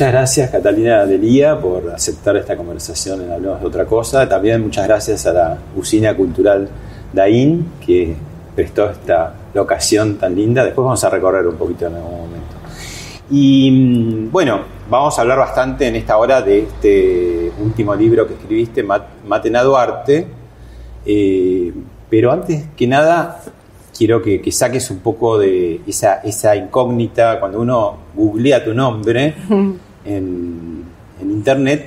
[0.00, 4.26] Muchas gracias Catalina Delía por aceptar esta conversación en Hablemos de otra cosa.
[4.26, 6.66] También muchas gracias a la Usina Cultural
[7.12, 8.16] Daín que
[8.56, 10.64] prestó esta locación tan linda.
[10.64, 12.56] Después vamos a recorrer un poquito en algún momento.
[13.30, 18.32] Y mm, bueno, vamos a hablar bastante en esta hora de este último libro que
[18.32, 20.26] escribiste, Matena Duarte.
[21.04, 21.74] Eh,
[22.08, 23.42] pero antes que nada,
[23.94, 29.34] quiero que, saques un poco de esa, esa incógnita cuando uno googlea tu nombre
[30.04, 30.84] en,
[31.20, 31.86] internet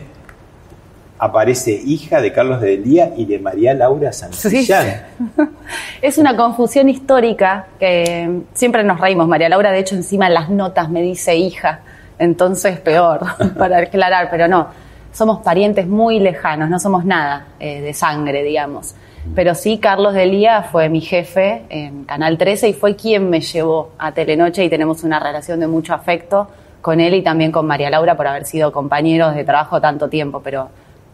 [1.18, 5.06] aparece hija de Carlos de Delía y de María Laura Santillán.
[6.02, 9.28] Es una confusión histórica que siempre nos reímos.
[9.28, 11.80] María Laura, de hecho, encima en las notas me dice hija,
[12.20, 13.22] entonces peor,
[13.58, 14.68] para aclarar, pero no,
[15.14, 18.96] somos parientes muy lejanos, no somos nada eh, de sangre, digamos.
[19.34, 23.92] Pero sí, Carlos Delía fue mi jefe en Canal 13 y fue quien me llevó
[23.98, 26.50] a Telenoche y tenemos una relación de mucho afecto
[26.84, 30.42] con él y también con María Laura por haber sido compañeros de trabajo tanto tiempo,
[30.44, 30.68] pero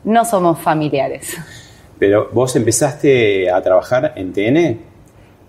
[0.04, 1.38] no somos familiares.
[2.00, 4.80] Pero vos empezaste a trabajar en TN?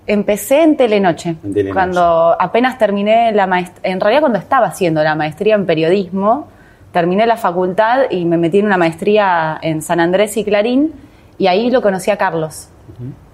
[0.07, 1.73] Empecé en Telenoche, en Telenoche.
[1.73, 6.49] cuando apenas terminé la maestría, en realidad cuando estaba haciendo la maestría en periodismo,
[6.93, 10.93] terminé la facultad y me metí en una maestría en San Andrés y Clarín
[11.39, 12.69] y ahí lo conocí a Carlos.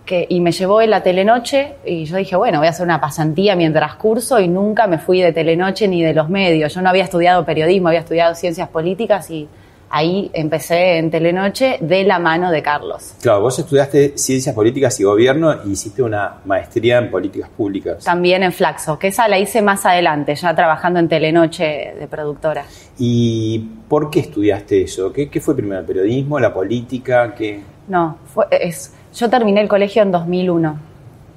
[0.06, 3.00] Que, y me llevó él a Telenoche y yo dije, bueno, voy a hacer una
[3.00, 6.72] pasantía mientras curso y nunca me fui de Telenoche ni de los medios.
[6.72, 9.48] Yo no había estudiado periodismo, había estudiado ciencias políticas y
[9.90, 13.14] ahí empecé en Telenoche de la mano de Carlos.
[13.20, 18.04] Claro, vos estudiaste ciencias políticas y gobierno y hiciste una maestría en políticas públicas.
[18.04, 22.64] También en Flaxo, que esa la hice más adelante, ya trabajando en Telenoche de productora.
[22.98, 23.58] ¿Y
[23.88, 25.12] por qué estudiaste eso?
[25.12, 27.34] ¿Qué, qué fue primero, el periodismo, la política?
[27.34, 27.60] ¿Qué?
[27.88, 30.78] No, fue, es, yo terminé el colegio en 2001,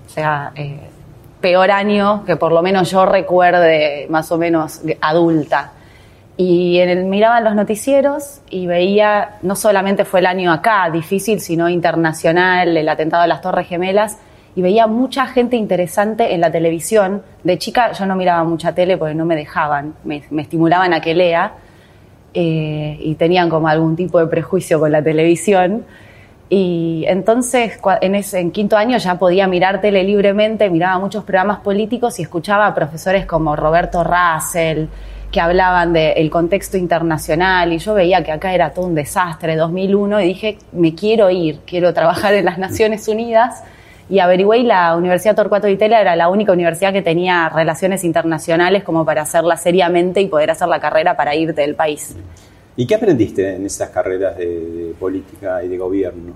[0.06, 0.80] o sea, eh,
[1.40, 5.72] peor año que por lo menos yo recuerde más o menos adulta.
[6.36, 11.42] Y en el, miraba los noticieros y veía, no solamente fue el año acá difícil,
[11.42, 14.18] sino internacional, el atentado a las Torres Gemelas,
[14.56, 17.24] y veía mucha gente interesante en la televisión.
[17.44, 21.14] De chica yo no miraba mucha tele porque no me dejaban, me, estimulaban a que
[21.14, 21.54] lea
[22.34, 25.86] eh, y tenían como algún tipo de prejuicio con la televisión.
[26.50, 31.60] Y entonces en, ese, en quinto año ya podía mirar tele libremente, miraba muchos programas
[31.60, 34.88] políticos y escuchaba a profesores como Roberto Russell,
[35.32, 40.22] que hablaban del contexto internacional y yo veía que acá era todo un desastre, 2001,
[40.22, 43.64] y dije, me quiero ir, quiero trabajar en las Naciones Unidas.
[44.10, 48.04] Y averigüé y la Universidad Torcuato de Itela era la única universidad que tenía relaciones
[48.04, 52.16] internacionales como para hacerla seriamente y poder hacer la carrera para irte del país.
[52.80, 56.32] ¿Y qué aprendiste en esas carreras de, política y de gobierno?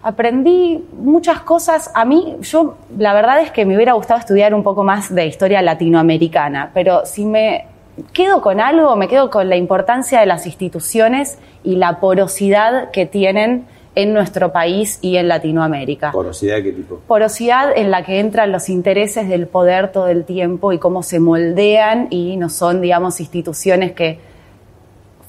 [0.00, 1.90] Aprendí muchas cosas.
[1.92, 5.26] A mí, yo la verdad es que me hubiera gustado estudiar un poco más de
[5.26, 7.66] historia latinoamericana, pero si me
[8.12, 13.06] quedo con algo, me quedo con la importancia de las instituciones y la porosidad que
[13.06, 13.64] tienen
[13.96, 16.12] en nuestro país y en Latinoamérica.
[16.12, 17.00] ¿Porosidad de qué tipo?
[17.08, 21.18] Porosidad en la que entran los intereses del poder todo el tiempo y cómo se
[21.18, 24.32] moldean y no son, digamos, instituciones que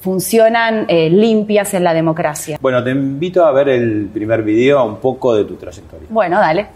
[0.00, 2.58] funcionan eh, limpias en la democracia.
[2.60, 6.06] Bueno, te invito a ver el primer video, un poco de tu trayectoria.
[6.10, 6.66] Bueno, dale.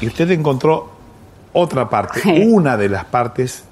[0.00, 0.90] Y usted encontró
[1.52, 3.64] otra parte, una de las partes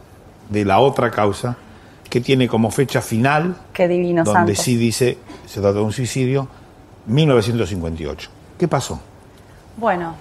[0.49, 1.57] de la otra causa
[2.09, 5.17] que tiene como fecha final, Qué divino donde sí dice,
[5.47, 6.47] se trata de un suicidio,
[7.07, 8.31] 1958.
[8.59, 9.01] ¿Qué pasó?
[9.79, 10.15] Bueno,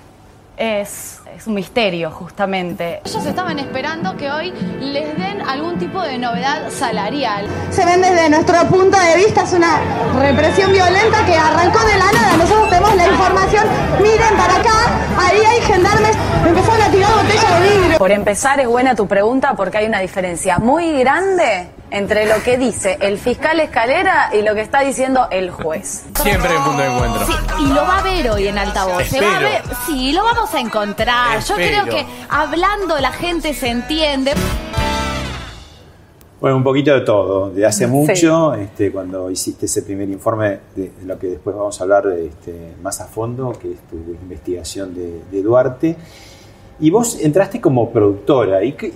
[0.58, 3.02] es, es, un misterio, justamente.
[3.06, 7.48] Ellos estaban esperando que hoy les den algún tipo de novedad salarial.
[7.72, 9.80] Se ven desde nuestro punto de vista, es una
[10.20, 12.38] represión violenta que arrancó de la nada.
[12.38, 13.66] Nosotros tenemos la información,
[14.02, 16.16] miren para acá, ahí hay gendarmes,
[16.46, 17.98] empezaron a tirar botellas de vidrio.
[17.98, 22.58] Por empezar, es buena tu pregunta porque hay una diferencia muy grande entre lo que
[22.58, 26.06] dice el fiscal Escalera y lo que está diciendo el juez.
[26.24, 27.26] Siempre en punto de encuentro.
[27.28, 29.04] Sí, y lo va a ver hoy en altavoz.
[29.04, 29.50] Se va a Espero.
[29.68, 31.40] ver, sí, lo vamos a encontrar.
[31.44, 34.34] Yo creo que hablando la gente se entiende.
[36.40, 37.52] Bueno, un poquito de todo.
[37.52, 41.84] De hace mucho, este, cuando hiciste ese primer informe, de lo que después vamos a
[41.84, 45.96] hablar este, más a fondo, que es tu investigación de, de Duarte.
[46.80, 48.64] Y vos entraste como productora.
[48.64, 48.92] ¿Y qué-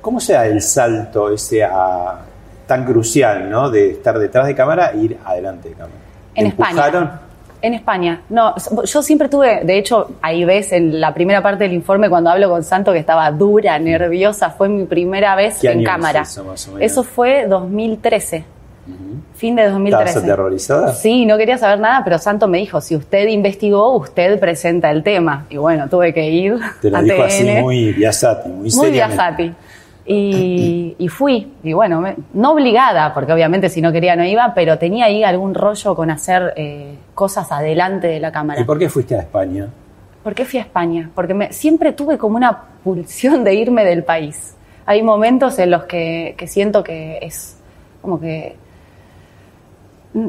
[0.00, 2.26] cómo se da el salto ese a-
[2.66, 3.70] tan crucial, ¿no?
[3.70, 5.94] De estar detrás de cámara e ir adelante de cámara.
[6.34, 7.04] ¿Te En empujaron?
[7.04, 7.20] España.
[7.62, 8.20] En España.
[8.28, 12.28] No, yo siempre tuve, de hecho, ahí ves en la primera parte del informe cuando
[12.28, 15.86] hablo con Santo que estaba dura, nerviosa, fue mi primera vez ¿Qué en año es
[15.88, 16.20] cámara.
[16.22, 16.82] eso, más o menos?
[16.92, 18.44] Eso fue 2013.
[19.34, 20.04] Fin de 2013.
[20.08, 20.92] ¿Estabas aterrorizada?
[20.92, 25.02] Sí, no quería saber nada, pero Santo me dijo, si usted investigó, usted presenta el
[25.02, 25.46] tema.
[25.48, 29.14] Y bueno, tuve que ir Te lo a dijo así muy Biasati, muy Muy seriamente.
[29.16, 29.54] Biasati.
[30.06, 34.52] Y, y fui, y bueno, me- no obligada, porque obviamente si no quería no iba,
[34.54, 38.60] pero tenía ahí algún rollo con hacer eh, cosas adelante de la cámara.
[38.60, 39.68] ¿Y por qué fuiste a España?
[40.22, 41.10] ¿Por qué fui a España?
[41.14, 44.54] Porque me- siempre tuve como una pulsión de irme del país.
[44.86, 47.56] Hay momentos en los que, que siento que es
[48.02, 48.56] como que
[50.12, 50.28] mm,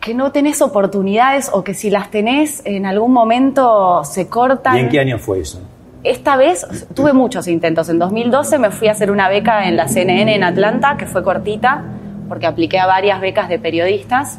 [0.00, 4.76] que no tenés oportunidades o que si las tenés en algún momento se cortan.
[4.76, 5.60] ¿Y en qué año fue eso?
[6.04, 7.88] Esta vez tuve muchos intentos.
[7.88, 11.24] En 2012 me fui a hacer una beca en la CNN en Atlanta, que fue
[11.24, 11.82] cortita,
[12.28, 14.38] porque apliqué a varias becas de periodistas.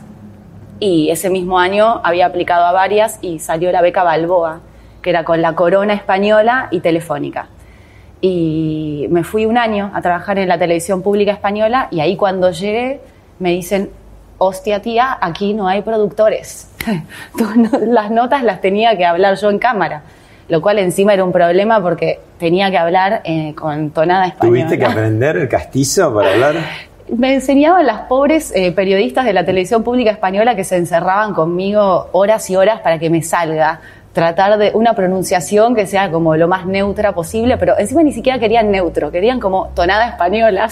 [0.79, 4.59] Y ese mismo año había aplicado a varias y salió la beca Balboa,
[5.01, 7.47] que era con la Corona Española y Telefónica.
[8.21, 12.51] Y me fui un año a trabajar en la televisión pública española y ahí cuando
[12.51, 13.01] llegué
[13.39, 13.89] me dicen,
[14.37, 16.69] hostia tía, aquí no hay productores.
[17.87, 20.03] Las notas las tenía que hablar yo en cámara,
[20.47, 24.65] lo cual encima era un problema porque tenía que hablar eh, con tonada española.
[24.65, 26.55] ¿Tuviste que aprender el castizo para hablar?
[27.17, 32.09] Me enseñaban las pobres eh, periodistas de la televisión pública española que se encerraban conmigo
[32.13, 33.79] horas y horas para que me salga.
[34.11, 38.39] Tratar de una pronunciación que sea como lo más neutra posible, pero encima ni siquiera
[38.39, 40.69] querían neutro, querían como tonada española.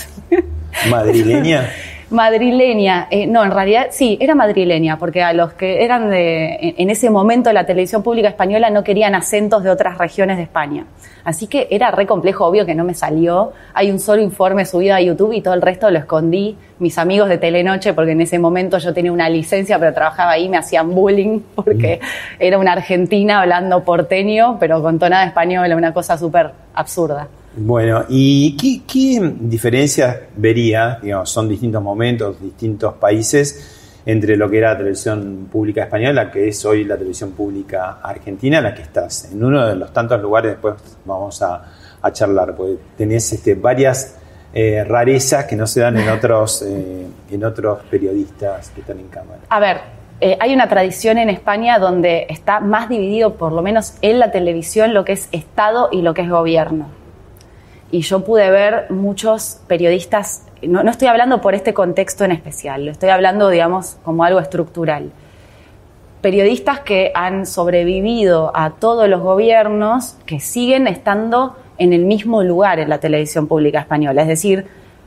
[0.90, 1.70] ¿Madrileña?
[2.14, 6.92] Madrileña, eh, no, en realidad sí, era madrileña, porque a los que eran de, en,
[6.92, 10.86] ese momento la televisión pública española no querían acentos de otras regiones de España.
[11.24, 13.54] Así que era re complejo, obvio que no me salió.
[13.74, 16.56] Hay un solo informe subido a YouTube y todo el resto lo escondí.
[16.78, 20.50] Mis amigos de Telenoche, porque en ese momento yo tenía una licencia, pero trabajaba ahí,
[20.50, 22.00] me hacían bullying, porque
[22.38, 27.28] era una argentina hablando porteño, pero con tonada española, una cosa súper absurda.
[27.56, 34.72] Bueno, ¿y qué, diferencias vería, digamos, son distintos momentos, distintos países, entre lo que era
[34.72, 39.32] la televisión pública española, que es hoy la televisión pública argentina, en la que estás?
[39.32, 41.64] En uno de los tantos lugares, después vamos a,
[42.02, 44.18] a charlar, porque tenés este, varias
[44.54, 49.08] eh, rarezas que no se dan en otros, eh, en otros periodistas que están en
[49.10, 49.42] cámara.
[49.50, 49.78] A ver,
[50.22, 54.32] eh, hay una tradición en España donde está más dividido, por lo menos en la
[54.32, 57.03] televisión, lo que es Estado y lo que es gobierno.
[57.94, 62.86] Y yo pude ver muchos periodistas, no, no estoy hablando por este contexto en especial,
[62.86, 65.12] lo estoy hablando, digamos, como algo estructural.
[66.20, 72.80] Periodistas que han sobrevivido a todos los gobiernos que siguen estando en el mismo lugar
[72.80, 74.24] en la televisión pública española.
[74.24, 74.66] Es decir,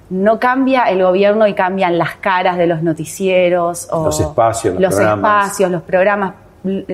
[0.09, 4.83] no cambia el gobierno y cambian las caras de los noticieros o Los espacios, los
[4.83, 5.47] los programas.
[5.47, 6.35] espacios, los programas,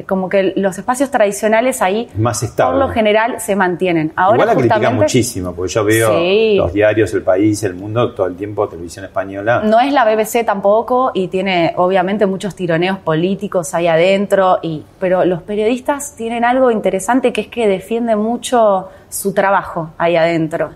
[0.07, 2.79] como que los espacios tradicionales ahí Es más estable.
[2.79, 4.13] por lo general se mantienen.
[4.17, 6.55] Ahora Igual la critica justamente muchísimo, porque yo veo Sí.
[6.57, 9.63] los diarios, el país, el mundo, todo el tiempo televisión española.
[9.65, 15.25] no es la BBC tampoco y tiene obviamente muchos tironeos políticos ahí adentro, y, pero
[15.25, 20.71] los periodistas tienen algo interesante que es que defienden mucho su trabajo ahí adentro.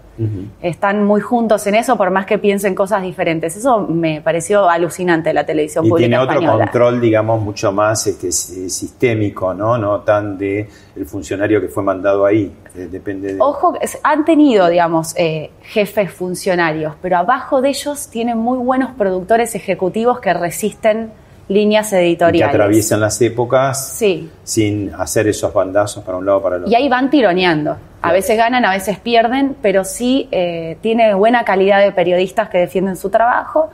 [0.62, 3.56] Están muy juntos en eso, por más que piensen cosas diferentes.
[3.56, 6.64] Eso me pareció alucinante la televisión y pública tiene otro española.
[6.64, 9.78] control, digamos, mucho más este, si- sistémico, ¿no?
[9.78, 12.54] No tan de el funcionario que fue mandado ahí.
[12.74, 13.40] Eh, Depende de...
[13.40, 19.54] Ojo, han tenido, digamos, eh, jefes funcionarios, pero abajo de ellos tienen muy buenos productores
[19.54, 21.10] ejecutivos que resisten
[21.48, 22.54] líneas que editoriales.
[22.54, 24.28] atraviesan las épocas Sí.
[24.42, 26.72] sin hacer esos bandazos para un lado o para el otro.
[26.72, 27.76] Y ahí van tironeando.
[28.02, 32.58] A veces ganan, a veces pierden, pero sí eh, tiene buena calidad de periodistas que
[32.58, 33.70] defienden su trabajo.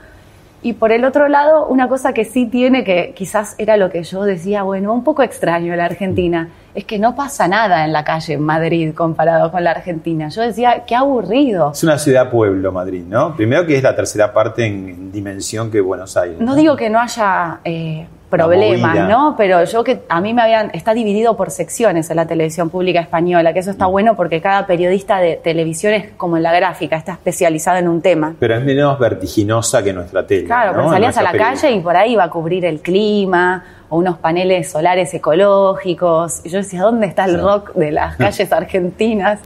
[0.63, 4.05] Y por el otro lado, una cosa que sí tiene, que quizás era lo que
[4.05, 8.05] yo decía, bueno, un poco extraño la Argentina, es que no pasa nada en la
[8.05, 10.29] calle en Madrid comparado con la Argentina.
[10.29, 11.73] Yo decía, qué aburrido.
[11.73, 13.37] Es una ciudad-pueblo Madrid, ¿no?
[13.37, 16.39] Primero que es la tercera parte en dimensión que Buenos Aires.
[16.41, 19.09] No digo que no haya eh, problemas.
[19.09, 19.35] ¿no?
[19.37, 23.01] Pero yo que a mí me habían está dividido por secciones en la televisión pública
[23.01, 23.73] española, que eso Mm.
[23.73, 27.89] está bueno porque cada periodista de televisión es como en la gráfica, está especializado en
[27.89, 28.35] un tema.
[28.39, 30.45] Pero es menos vertiginosa que nuestra tele.
[30.47, 30.79] Claro, ¿no?
[30.79, 34.17] pero salías a la calle y por ahí iba a cubrir el clima o unos
[34.17, 36.41] paneles solares ecológicos.
[36.45, 37.37] Y yo decía, ¿dónde está el Sí.
[37.37, 39.39] rock de las calles argentinas?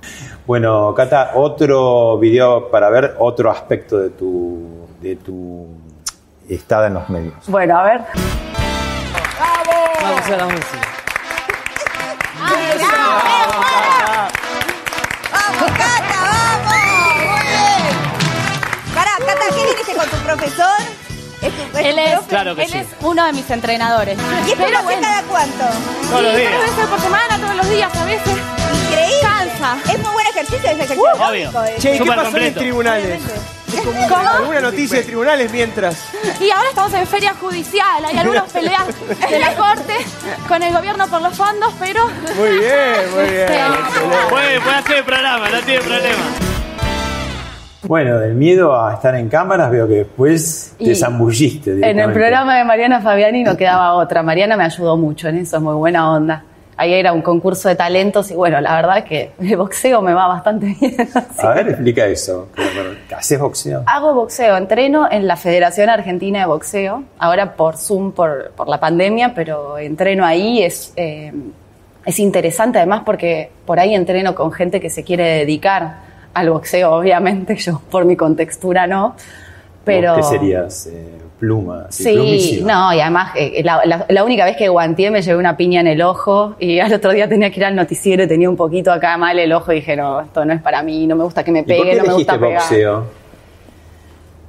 [0.46, 5.66] Bueno, Cata, otro video para ver otro aspecto de tu, de tu
[6.48, 7.34] estada en los medios.
[7.48, 8.00] Bueno, a ver.
[10.00, 10.95] Vamos a la música.
[21.46, 22.28] ¿Es tu, es Él tu es, profe?
[22.28, 22.78] Claro que él sí.
[22.78, 24.18] es uno de mis entrenadores.
[24.46, 25.64] ¿Y esto lo Pero hace bueno, cada cuánto?
[26.10, 26.52] Todos los sí, días.
[26.52, 28.32] tres veces por semana, todos los días a veces.
[28.88, 29.16] Increíble.
[29.22, 29.76] Cansa.
[29.92, 31.64] Es muy buen ejercicio, es ejercicio Obvio.
[31.64, 31.76] eh.
[31.78, 32.60] Che, ¿y ¿qué Súper pasó en completo.
[32.60, 33.20] tribunales?
[34.08, 34.28] ¿Cómo?
[34.38, 35.96] ¿Alguna noticia de tribunales mientras?
[36.40, 38.84] Y ahora estamos en feria judicial, hay algunas peleas
[39.28, 39.94] de la corte
[40.48, 43.48] con el gobierno por los fondos, pero Muy bien, muy bien.
[44.30, 46.22] Puede, puede hacer el programa, no tiene problema.
[47.86, 51.88] Bueno, del miedo a estar en cámaras veo que después te Y zambulliste.
[51.88, 54.22] En el programa de Mariana Fabiani no quedaba otra.
[54.22, 56.44] Mariana me ayudó mucho en eso, es muy buena onda.
[56.78, 60.12] Ahí era un concurso de talentos y bueno, la verdad es que el boxeo me
[60.12, 60.94] va bastante bien.
[61.14, 61.46] así.
[61.46, 62.48] A ver, explica eso.
[63.16, 63.82] ¿Haces boxeo?
[63.86, 68.78] Hago boxeo, entreno en la Federación Argentina de Boxeo, ahora por Zoom, por, por la
[68.78, 71.32] pandemia, pero entreno ahí, es, eh,
[72.04, 76.05] es interesante además porque por ahí entreno con gente que se quiere dedicar
[76.36, 79.14] al boxeo, obviamente, yo por mi contextura no,
[79.84, 80.16] pero...
[80.16, 80.86] ¿Vos ¿Qué serías?
[80.86, 81.86] Eh, pluma.
[81.90, 85.56] Sí, no, y además eh, la, la- la única vez que guanteé me llevé una
[85.56, 88.48] piña en el ojo y al otro día tenía que ir al noticiero y tenía
[88.48, 91.14] un poquito acá mal el ojo y dije, no, esto no es para mí, no
[91.16, 92.62] me gusta que me ¿Y por pegue, qué no me gusta pegar.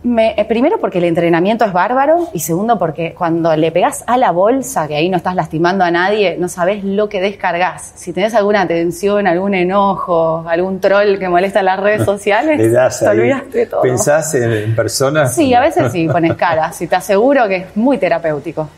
[0.08, 4.18] Me- eh, primero porque el entrenamiento es bárbaro y segundo porque cuando le pegas a
[4.18, 7.92] la bolsa, que ahí no estás lastimando a nadie, no sabes lo que descargas.
[7.96, 12.70] Si tenés alguna tensión, algún enojo, algún troll que molesta en las redes sociales, Le
[12.70, 13.20] das te ahí.
[13.20, 13.82] olvidaste todo.
[13.82, 15.36] ¿Pensás en, en personas?
[15.36, 18.70] Sí, a veces sí pones caras y te aseguro que es muy terapéutico.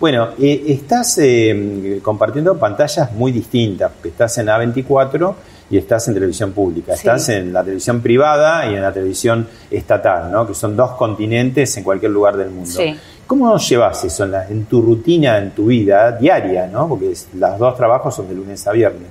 [0.00, 3.92] Bueno, eh, estás eh, compartiendo pantallas muy distintas.
[4.02, 5.34] Estás en A24
[5.72, 6.92] y estás en televisión pública.
[6.92, 6.98] Sí.
[7.08, 10.46] Estás en la televisión privada y en la televisión estatal, ¿no?
[10.46, 12.70] Que son dos continentes en cualquier lugar del mundo.
[12.70, 12.94] Sí.
[13.26, 16.86] ¿Cómo llevas eso en, la- en tu rutina, en tu vida diaria, ¿no?
[16.88, 19.08] Porque es- los dos trabajos son de lunes a viernes.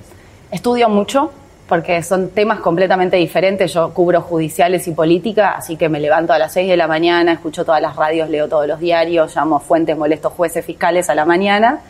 [0.52, 1.32] Estudio mucho
[1.68, 3.72] porque son temas completamente diferentes.
[3.72, 7.32] Yo cubro judiciales y política, así que me levanto a las 6 de la mañana,
[7.32, 11.24] escucho todas las radios, leo todos los diarios, llamo fuentes, molesto jueces fiscales a la
[11.24, 11.80] mañana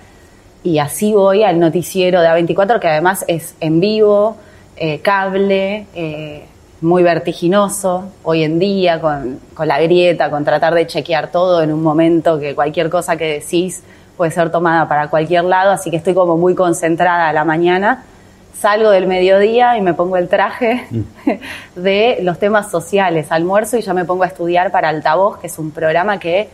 [0.64, 4.36] y así voy al noticiero de A24, que además es en vivo,
[4.76, 6.44] eh, cable, eh,
[6.80, 11.72] muy vertiginoso hoy en día con, con la grieta, con tratar de chequear todo en
[11.72, 13.82] un momento que cualquier cosa que decís
[14.16, 18.04] puede ser tomada para cualquier lado, así que estoy como muy concentrada a la mañana.
[18.54, 20.86] Salgo del mediodía y me pongo el traje
[21.76, 25.58] de los temas sociales, almuerzo y ya me pongo a estudiar para Altavoz, que es
[25.58, 26.48] un programa que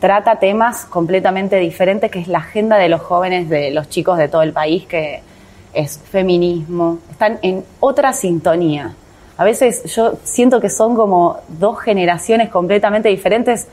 [0.00, 4.28] trata temas completamente diferentes, que es la agenda de los jóvenes, de los chicos de
[4.28, 5.22] todo el país, que
[5.74, 8.94] es feminismo, están en otra sintonía.
[9.36, 13.66] A veces yo siento que son como dos generaciones completamente diferentes,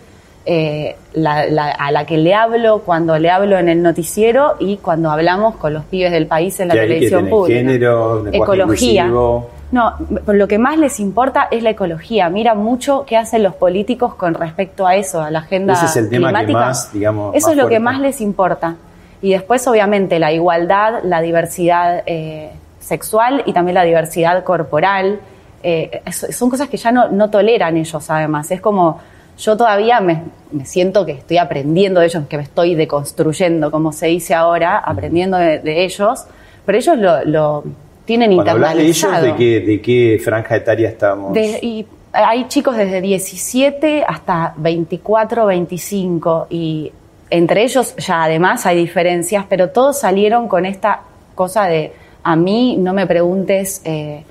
[0.45, 4.77] eh, la- la- a la que le hablo cuando le hablo en el noticiero y
[4.77, 7.59] cuando hablamos con los pibes del país en la televisión pública.
[7.59, 9.03] género, ecología.
[9.05, 9.49] inclusivo.
[9.71, 9.93] No,
[10.27, 12.27] lo que más les importa es la ecología.
[12.29, 15.95] Mira mucho qué hacen los políticos con respecto a eso, a la agenda Ese es
[15.95, 16.59] el tema que climática.
[16.67, 18.75] más, digamos, Eso más es lo que más les importa.
[19.21, 25.19] Y después, obviamente, la igualdad, la diversidad eh, sexual y también la diversidad corporal.
[25.63, 28.49] Eh, son cosas que ya no, no toleran ellos, además.
[28.49, 28.99] Es como,
[29.37, 33.91] yo todavía me, me siento que estoy aprendiendo de ellos, que me estoy deconstruyendo, como
[33.91, 36.25] se dice ahora, aprendiendo de, de ellos,
[36.65, 37.63] pero ellos lo, lo
[38.05, 39.21] tienen Cuando hablas de ellos.
[39.21, 41.33] ¿de qué, ¿de qué franja etaria estamos?
[41.33, 46.91] De- y hay chicos desde 17 hasta 24, 25 y
[47.31, 51.01] entre ellos ya además hay diferencias, pero todos salieron con esta
[51.33, 54.23] cosa de a mí no me preguntes eh,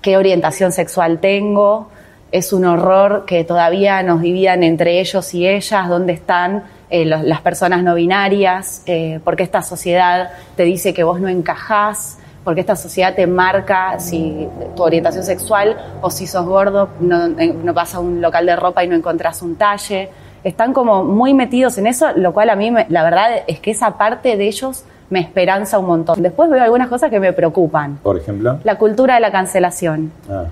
[0.00, 1.88] qué orientación sexual tengo,
[2.32, 7.40] es un horror que todavía nos dividan entre ellos y ellas, dónde están eh, las
[7.40, 12.76] personas no binarias, eh, porque esta sociedad te dice que vos no encajás, porque esta
[12.76, 18.00] sociedad te marca si tu orientación sexual o si sos gordo, no, no vas a
[18.00, 20.10] un local de ropa y no encontrás un talle.
[20.44, 23.70] Están como muy metidos en eso, lo cual a mí, me- la verdad es que
[23.70, 26.22] esa parte de ellos me esperanza un montón.
[26.22, 27.98] Después veo algunas cosas que me preocupan.
[28.02, 28.58] Por ejemplo.
[28.64, 30.44] La cultura de la cancelación, Ah,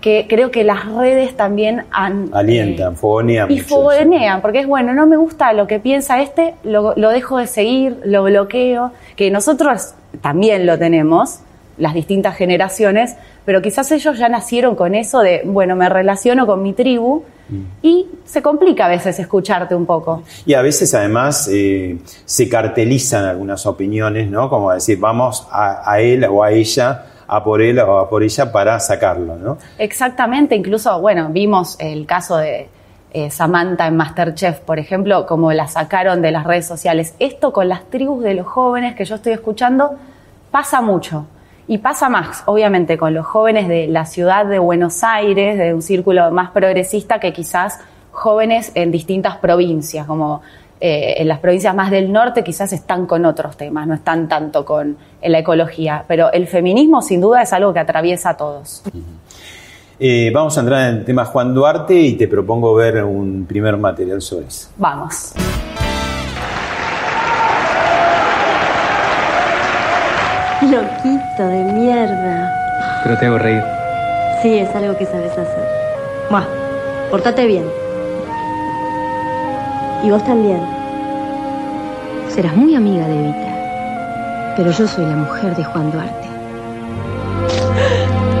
[0.00, 2.30] que creo que las redes también han...
[2.32, 3.50] alientan, fogonean.
[3.50, 7.10] Y mucho fogonean, porque es bueno, no me gusta lo que piensa este, lo, lo
[7.10, 11.40] dejo de seguir, lo bloqueo, que nosotros también lo tenemos,
[11.80, 16.62] las distintas generaciones, pero quizás ellos ya nacieron con eso de, bueno, me relaciono con
[16.62, 17.62] mi tribu Mm.
[17.82, 20.22] y se complica a veces escucharte un poco.
[20.46, 24.48] Y a veces además eh, se cartelizan algunas opiniones, ¿no?
[24.48, 28.22] Como decir, vamos a, a él o a ella, a por él o a por
[28.22, 29.58] ella para sacarlo, ¿no?
[29.78, 32.68] Exactamente, incluso, bueno, vimos el caso de
[33.12, 37.14] eh, Samantha en Masterchef, por ejemplo, como la sacaron de las redes sociales.
[37.18, 39.96] Esto con las tribus de los jóvenes que yo estoy escuchando
[40.52, 41.26] pasa mucho.
[41.70, 45.82] Y pasa más, obviamente, con los jóvenes de la ciudad de Buenos Aires, de un
[45.82, 47.78] círculo más progresista que quizás
[48.10, 50.42] jóvenes en distintas provincias, como
[50.80, 54.64] eh, en las provincias más del norte quizás están con otros temas, no están tanto
[54.64, 56.04] con la ecología.
[56.08, 58.82] Pero el feminismo sin duda es algo que atraviesa a todos.
[60.00, 63.76] Eh, vamos a entrar en el tema Juan Duarte y te propongo ver un primer
[63.76, 64.70] material sobre eso.
[64.76, 65.34] Vamos.
[70.62, 72.52] Loquito de mierda.
[73.02, 73.62] Pero te hago reír.
[74.42, 75.64] Sí, es algo que sabes hacer.
[76.28, 76.44] Buah,
[77.10, 77.64] portate bien.
[80.04, 80.60] Y vos también.
[82.28, 84.54] Serás muy amiga de Evita.
[84.56, 86.28] Pero yo soy la mujer de Juan Duarte.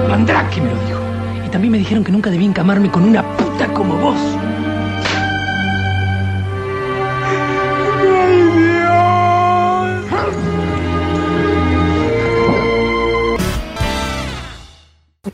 [0.08, 1.00] Mandrake me lo dijo.
[1.46, 4.18] Y también me dijeron que nunca debí encamarme con una puta como vos.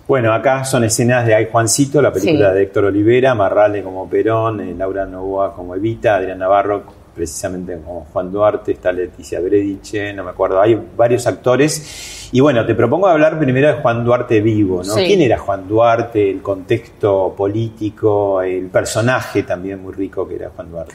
[0.09, 2.55] Bueno, acá son escenas de Ay Juancito, la película Sí.
[2.55, 8.07] de Héctor Olivera, Marrale como Perón, eh, Laura Novoa como Evita, Adrián Navarro precisamente como
[8.13, 12.29] Juan Duarte, está Leticia Brediche, no me acuerdo, hay varios actores.
[12.31, 14.93] Y bueno, te propongo hablar primero de Juan Duarte vivo, ¿no?
[14.93, 15.07] Sí.
[15.07, 16.31] ¿Quién era Juan Duarte?
[16.31, 20.95] El contexto político, el personaje también muy rico que era Juan Duarte.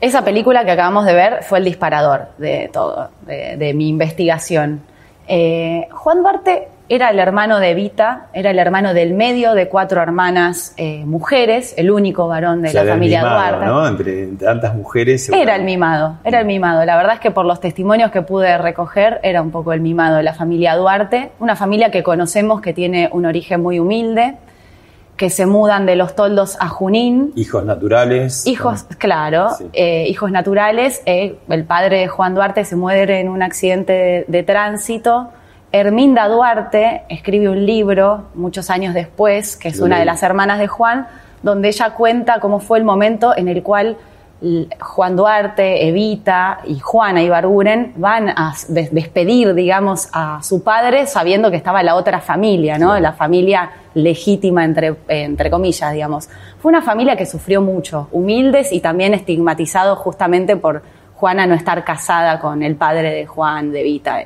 [0.00, 4.80] Esa película que acabamos de ver fue el disparador de todo, de, de mi investigación.
[5.28, 10.02] Eh, Juan Duarte era el hermano de Evita, era el hermano del medio de cuatro
[10.02, 13.66] hermanas eh, mujeres, el único varón de O sea, la era el familia mimado, Duarte.
[13.66, 13.88] ¿no?
[13.88, 15.28] Entre tantas mujeres.
[15.30, 16.84] Era el mimado, era el mimado.
[16.84, 20.16] La verdad es que por los testimonios que pude recoger, era un poco el mimado
[20.18, 24.36] de la familia Duarte, una familia que conocemos que tiene un origen muy humilde,
[25.16, 28.46] que se mudan de los toldos a Junín, Hijos naturales.
[28.46, 29.64] Hijos, claro, Sí.
[29.72, 31.00] eh, hijos naturales.
[31.06, 35.30] eh, el padre de Juan Duarte se muere en un accidente de, de tránsito.
[35.78, 40.68] Herminda Duarte escribe un libro muchos años después, que es una de las hermanas de
[40.68, 41.08] Juan,
[41.42, 43.96] donde ella cuenta cómo fue el momento en el cual
[44.80, 51.50] Juan Duarte, Evita y Juana Ibarguren van a des- despedir, digamos, a su padre sabiendo
[51.50, 52.98] que estaba la otra familia, ¿no?
[53.00, 56.28] La familia legítima, entre, entre comillas, digamos.
[56.60, 60.82] Fue una familia que sufrió mucho, humildes y también estigmatizados justamente por
[61.16, 64.24] Juana no estar casada con el padre de Juan, de Evita.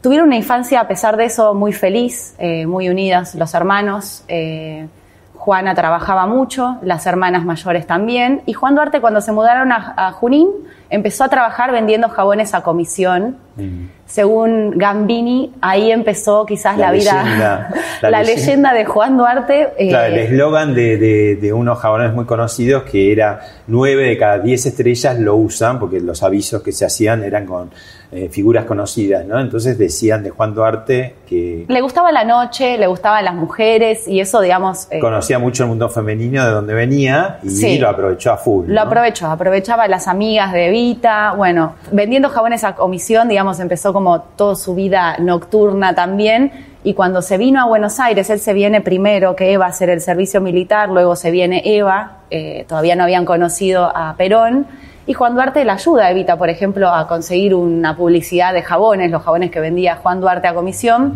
[0.00, 4.24] Tuvieron una infancia, a pesar de eso, muy feliz, eh, muy unidas los hermanos.
[4.28, 4.86] eh,
[5.34, 8.42] Juana trabajaba mucho, las hermanas mayores también.
[8.44, 10.48] Y Juan Duarte, cuando se mudaron a, a Junín,
[10.90, 13.36] empezó a trabajar vendiendo jabones a comisión.
[14.04, 17.70] Según Gambini, ahí empezó quizás la, La vida, leyenda,
[18.02, 18.40] la, la leyenda.
[18.46, 18.72] leyenda.
[18.74, 19.68] de Juan Duarte.
[19.78, 24.18] eh, Claro, el eslogan de, de- de unos jabones muy conocidos que era nueve de
[24.18, 27.70] cada diez estrellas lo usan porque los avisos que se hacían eran con
[28.10, 29.38] eh, figuras conocidas, ¿no?
[29.38, 34.20] Entonces decían de Juan Duarte que le gustaba la noche, le gustaban las mujeres y
[34.20, 34.88] eso, digamos...
[34.90, 37.78] eh, conocía mucho el mundo femenino de donde venía y Sí.
[37.78, 38.66] lo aprovechó a full.
[38.68, 38.80] Lo ¿no?
[38.82, 44.56] aprovechó, aprovechaba las amigas de Evita, bueno, vendiendo jabones a comisión, digamos, empezó como toda
[44.56, 46.52] su vida nocturna también.
[46.84, 49.90] Y cuando se vino a Buenos Aires, él se viene primero que Eva a hacer
[49.90, 54.66] el servicio militar, luego se viene Eva, eh, todavía no habían conocido a Perón.
[55.08, 59.10] Y Juan Duarte le ayuda a Evita, por ejemplo, a conseguir una publicidad de jabones,
[59.10, 61.14] los jabones que vendía Juan Duarte a comisión.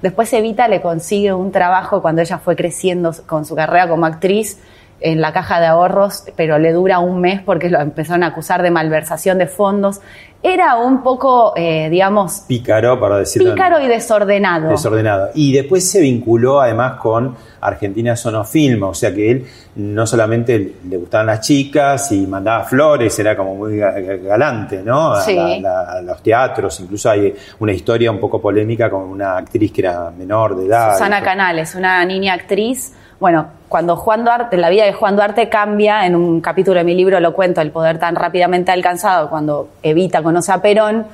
[0.00, 4.58] Después Evita le consigue un trabajo cuando ella fue creciendo con su carrera como actriz
[5.06, 8.62] en la caja de ahorros, pero le dura un mes porque lo empezaron a acusar
[8.62, 10.00] de malversación de fondos.
[10.42, 13.52] Era un poco, eh, digamos, Pícaro, para decirlo.
[13.54, 14.68] pícaro y desordenado.
[14.68, 15.30] Desordenado.
[15.34, 20.96] Y después se vinculó además con Argentina Sonofilm, o sea que él no solamente le
[20.98, 25.12] gustaban las chicas y mandaba flores, era como muy ga- ga- galante, ¿no?
[25.12, 25.34] A, Sí.
[25.34, 29.72] la- la- a los teatros, incluso hay una historia un poco polémica con una actriz
[29.72, 30.92] que era menor de edad.
[30.92, 32.94] Susana Canales, una niña actriz.
[33.20, 36.94] Bueno, cuando Juan Duarte, la vida de Juan Duarte cambia, en un capítulo de mi
[36.94, 41.06] libro lo cuento, el poder tan rápidamente alcanzado, cuando Evita conoce a Perón,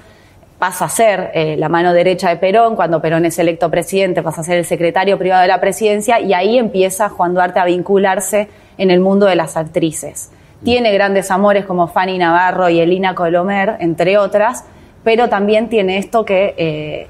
[0.59, 4.43] pasa a ser eh, la mano derecha de Perón, cuando Perón es electo presidente pasa
[4.43, 8.49] a ser el secretario privado de la presidencia y ahí empieza Juan Duarte a vincularse
[8.77, 10.31] en el mundo de las actrices.
[10.63, 14.65] Tiene grandes amores como Fanny Navarro y Elina Colomer, entre otras,
[15.03, 17.07] pero también tiene esto que, eh,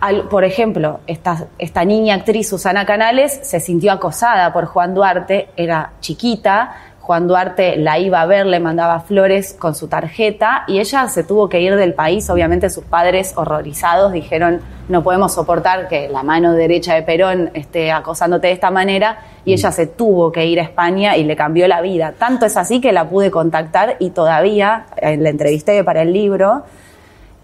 [0.00, 5.48] al- por ejemplo, esta, esta niña actriz Susana Canales se sintió acosada por Juan Duarte,
[5.56, 10.78] era chiquita, Juan Duarte la iba a ver, le mandaba flores con su tarjeta y
[10.80, 12.30] ella se tuvo que ir del país.
[12.30, 17.92] Obviamente sus padres horrorizados dijeron no podemos soportar que la mano derecha de Perón esté
[17.92, 21.68] acosándote de esta manera y ella se tuvo que ir a España y le cambió
[21.68, 22.14] la vida.
[22.18, 26.64] Tanto es así que la pude contactar y todavía, eh, la entrevisté para el libro,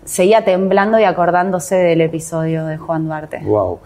[0.05, 3.41] seguía temblando y acordándose del episodio de Juan Duarte.
[3.43, 3.81] Wow.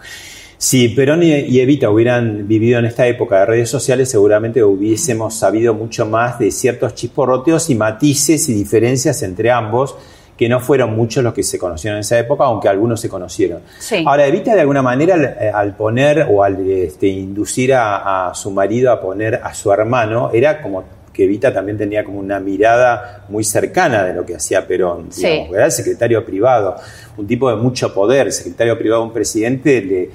[0.57, 5.73] Si Perón y Evita hubieran vivido en esta época de redes sociales, seguramente hubiésemos sabido
[5.73, 9.95] mucho más de ciertos chisporroteos y matices y diferencias entre ambos,
[10.37, 13.61] que no fueron muchos los que se conocieron en esa época, aunque algunos se conocieron.
[13.79, 14.03] Sí.
[14.05, 18.33] Ahora, Evita de alguna manera al, eh, al poner o al este, inducir a, a
[18.33, 20.83] su marido a poner a su hermano, era como
[21.15, 25.07] que Evita también tenía como una mirada muy cercana de lo que hacía Perón.
[25.11, 25.25] Sí.
[25.25, 26.75] digamos, era el secretario privado,
[27.15, 30.09] un tipo de mucho poder, secretario privado de un presidente le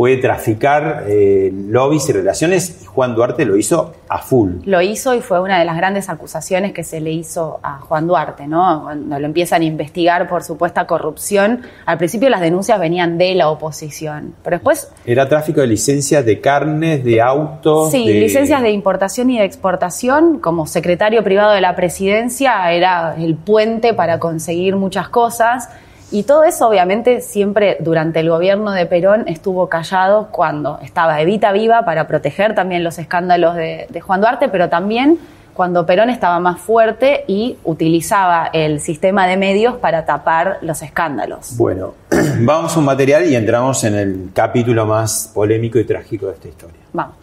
[0.00, 4.52] puede traficar eh, lobbies y relaciones y Juan Duarte lo hizo a full.
[4.64, 8.06] Lo hizo y fue una de las grandes acusaciones que se le hizo a Juan
[8.06, 8.80] Duarte, ¿no?
[8.84, 13.50] Cuando lo empiezan a investigar por supuesta corrupción, al principio las denuncias venían de la
[13.50, 17.90] oposición, pero después Era tráfico de licencias de carnes, de autos.
[17.90, 20.38] Sí, de- licencias de importación y de exportación.
[20.38, 25.68] Como secretario privado de la presidencia era el puente para conseguir muchas cosas.
[26.12, 31.52] Y todo eso, obviamente, siempre durante el gobierno de Perón estuvo callado cuando estaba Evita
[31.52, 35.18] viva para proteger también los escándalos de, de Juan Duarte, pero también
[35.54, 41.56] cuando Perón estaba más fuerte y utilizaba el sistema de medios para tapar los escándalos.
[41.56, 41.94] Bueno,
[42.40, 46.48] vamos a un material y entramos en el capítulo más polémico y trágico de esta
[46.48, 46.80] historia.
[46.92, 47.14] Vamos.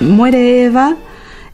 [0.00, 0.96] Muere Eva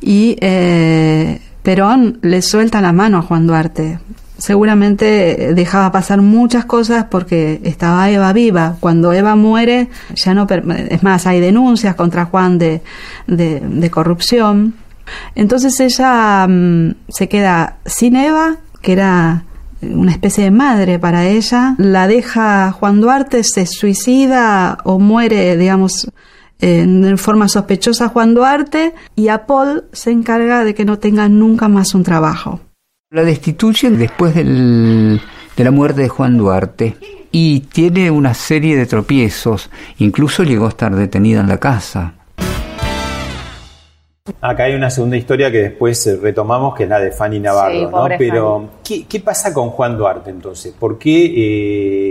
[0.01, 3.99] y eh, Perón le suelta la mano a Juan Duarte.
[4.39, 8.77] Seguramente dejaba pasar muchas cosas porque estaba Eva viva.
[8.81, 10.47] Cuando Eva muere, ya no.
[10.89, 12.83] Es más, hay denuncias contra Juan de,
[13.27, 14.75] de, de corrupción.
[15.35, 19.45] Entonces ella mm, se queda sin Eva, que era
[19.83, 21.75] una especie de madre para ella.
[21.79, 26.09] La deja Juan Duarte, se suicida o muere, digamos,
[26.61, 31.69] en forma sospechosa Juan Duarte y a Paul se encarga de que no tenga nunca
[31.69, 32.61] más un trabajo.
[33.11, 35.19] La destituyen después del-
[35.57, 36.95] de la muerte de Juan Duarte
[37.33, 39.71] y tiene una serie de tropiezos.
[39.97, 42.13] Incluso llegó a estar detenida en la casa.
[44.43, 47.73] Acá hay una segunda historia que después eh, retomamos, que es la de Fanny Navarro,
[47.79, 48.09] Sí, ¿no?
[48.19, 50.75] Pero, ¿qué, qué pasa con Juan Duarte entonces?
[50.79, 51.33] ¿Por qué,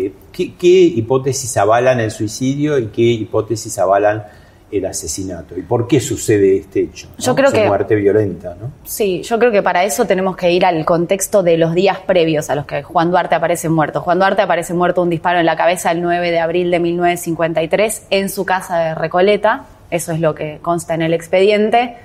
[0.07, 4.23] eh, qué, qué hipótesis avalan el suicidio y qué hipótesis avalan
[4.71, 5.57] el asesinato?
[5.57, 7.07] ¿Y por qué sucede este hecho?
[7.17, 7.23] ¿no?
[7.23, 8.71] Yo creo que- muerte violenta, ¿no?
[8.83, 12.49] Sí, yo creo que para eso tenemos que ir al contexto de los días previos
[12.49, 14.01] a los que Juan Duarte aparece muerto.
[14.01, 18.07] Juan Duarte aparece muerto un disparo en la cabeza el 9 de abril de 1953
[18.09, 19.65] en su casa de Recoleta.
[19.89, 21.95] Eso es lo que consta en el expediente.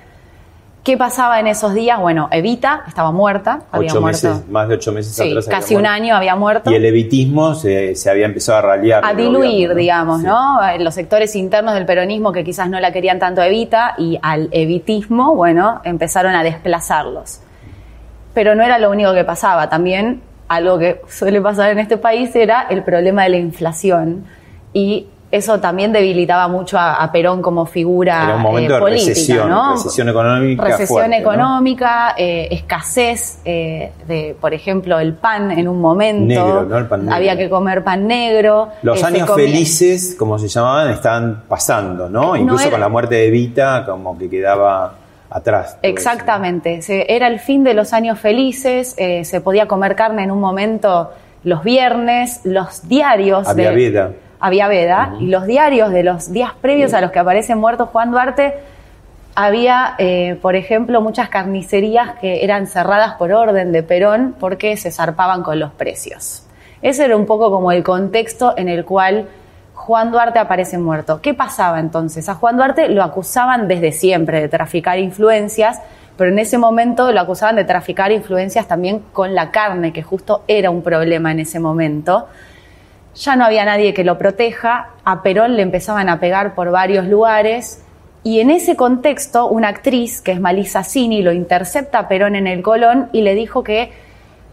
[0.83, 1.97] ¿Qué pasaba en esos días?
[1.97, 4.27] Bueno, Evita estaba muerta, había Ocho muerto.
[4.27, 5.47] meses, más de ocho meses Sí, atrás.
[5.47, 6.69] casi un año había muerto.
[6.69, 9.01] Y el evitismo se, se había empezado a ralear.
[9.05, 9.75] a diluir, gobierno, ¿no?
[9.79, 10.69] digamos, ¿no?
[10.69, 14.19] En Los sectores internos del peronismo que quizás no la querían tanto a Evita y
[14.21, 17.39] al evitismo, bueno, empezaron a desplazarlos.
[18.33, 22.35] Pero no era lo único que pasaba, también algo que suele pasar en este país
[22.35, 24.25] era el problema de la inflación
[24.73, 28.79] y eso también debilitaba mucho a, a Perón como figura Era un momento eh, de
[28.79, 29.71] política, recesión, ¿no?
[29.73, 30.63] recesión económica.
[30.63, 31.15] recesión fuerte, ¿no?
[31.15, 36.25] económica, eh, escasez eh, de, por ejemplo, el pan en un momento.
[36.27, 36.77] Negro, ¿no?
[36.77, 37.15] El pan negro.
[37.15, 38.69] Había que comer pan negro.
[38.83, 42.35] Los años felices, como se llamaban, estaban pasando, ¿no?
[42.35, 44.93] Incluso era- con la muerte de Evita, como que quedaba
[45.31, 45.77] atrás.
[45.81, 46.79] Exactamente.
[47.07, 48.93] Era el fin de los años felices.
[48.97, 51.11] eh, se podía comer carne en un momento
[51.43, 52.41] los viernes.
[52.43, 53.47] Los diarios.
[53.47, 54.11] Había de, vida.
[54.43, 55.15] Había veda.
[55.21, 58.55] Y los diarios de los días previos a los que aparece muerto Juan Duarte.
[59.35, 64.91] Había, eh, por ejemplo, muchas carnicerías que eran cerradas por orden de Perón porque se
[64.91, 66.45] zarpaban con los precios.
[66.81, 69.29] Ese era un poco como el contexto en el cual
[69.75, 71.21] Juan Duarte aparece muerto.
[71.21, 72.27] ¿Qué pasaba entonces?
[72.27, 75.79] A Juan Duarte lo acusaban desde siempre de traficar influencias,
[76.17, 80.43] pero en ese momento lo acusaban de traficar influencias también con la carne, que justo
[80.49, 82.27] era un problema en ese momento.
[83.15, 87.05] Ya no había nadie que lo proteja, a Perón le empezaban a pegar por varios
[87.07, 87.83] lugares
[88.23, 92.47] y en ese contexto una actriz, que es Malisa Cini, lo intercepta a Perón en
[92.47, 93.91] el Colón y le dijo que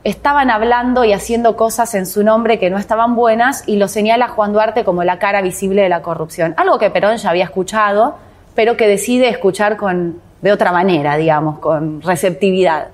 [0.05, 4.29] estaban hablando y haciendo cosas en su nombre que no estaban buenas y lo señala
[4.29, 6.55] Juan Duarte como la cara visible de la corrupción.
[6.57, 8.17] Algo que Perón ya había escuchado,
[8.55, 12.89] pero que decide escuchar con, de otra manera, digamos, con receptividad.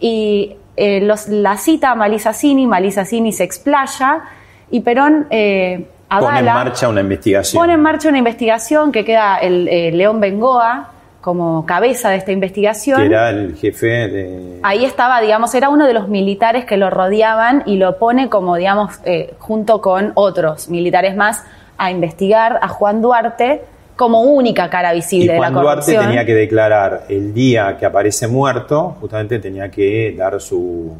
[0.00, 4.22] Y eh, los- la cita a Malisassini, Malisassini se explaya
[4.70, 5.86] y Perón eh,
[6.20, 7.60] Pone en marcha una investigación.
[7.60, 12.32] pone en marcha una investigación que queda el eh, León Bengoa como cabeza de esta
[12.32, 13.00] investigación.
[13.00, 14.60] que era el jefe de...
[14.62, 18.56] Ahí estaba, digamos, era uno de los militares que lo rodeaban y lo pone como,
[18.56, 21.42] digamos, eh, junto con otros militares más
[21.78, 23.62] a investigar a Juan Duarte
[23.96, 26.04] como única cara Y visible de la Juan Duarte corrupción.
[26.04, 30.94] tenía que declarar el día que aparece muerto, justamente tenía que dar su...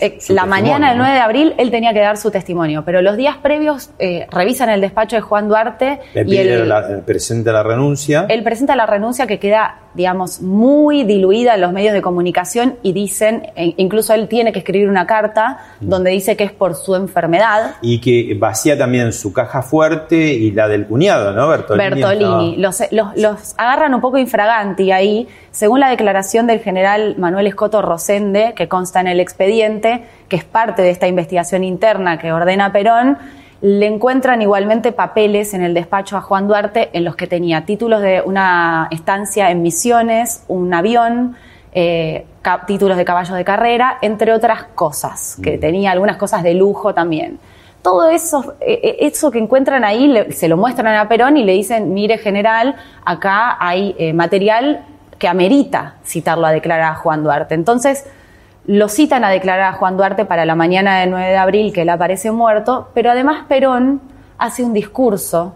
[0.00, 1.04] Eh, la mañana del ¿no?
[1.04, 4.68] 9 de abril él tenía que dar su testimonio, pero los días previos eh, revisan
[4.70, 8.26] el despacho de Juan Duarte Le y pide él, la- presenta la renuncia.
[8.28, 12.92] él presenta la renuncia que queda, digamos, muy diluida en los medios de comunicación y
[12.92, 15.88] dicen, e incluso él tiene que escribir una carta Mm.
[15.88, 17.76] donde dice que es por su enfermedad.
[17.82, 21.48] y que vacía también su caja fuerte y la del cuñado, ¿no?
[21.48, 21.88] Bertolini.
[22.02, 22.56] Bertolini.
[22.56, 27.82] Los, los- los agarran un poco infraganti ahí, según la declaración del general Manuel Escoto
[27.82, 29.87] Rosende, que consta en el expediente,
[30.28, 33.18] que es parte de esta investigación interna que ordena Perón,
[33.60, 38.00] le encuentran igualmente papeles en el despacho a Juan Duarte en los que tenía títulos
[38.02, 41.36] de una estancia en Misiones, un avión,
[41.72, 42.24] eh,
[42.66, 47.38] títulos de caballos de carrera, entre otras cosas, que tenía algunas cosas de lujo también.
[47.82, 51.44] Todo eso, eh, eh, eso que encuentran ahí le- se lo muestran a Perón y
[51.44, 52.74] le dicen, mire general,
[53.04, 54.84] acá hay eh, material
[55.18, 57.54] que amerita citarlo a declarar a Juan Duarte.
[57.54, 58.06] Entonces,
[58.68, 61.82] lo citan a declarar a Juan Duarte para la mañana del 9 de abril, que
[61.82, 64.02] él aparece muerto, pero además Perón
[64.36, 65.54] hace un discurso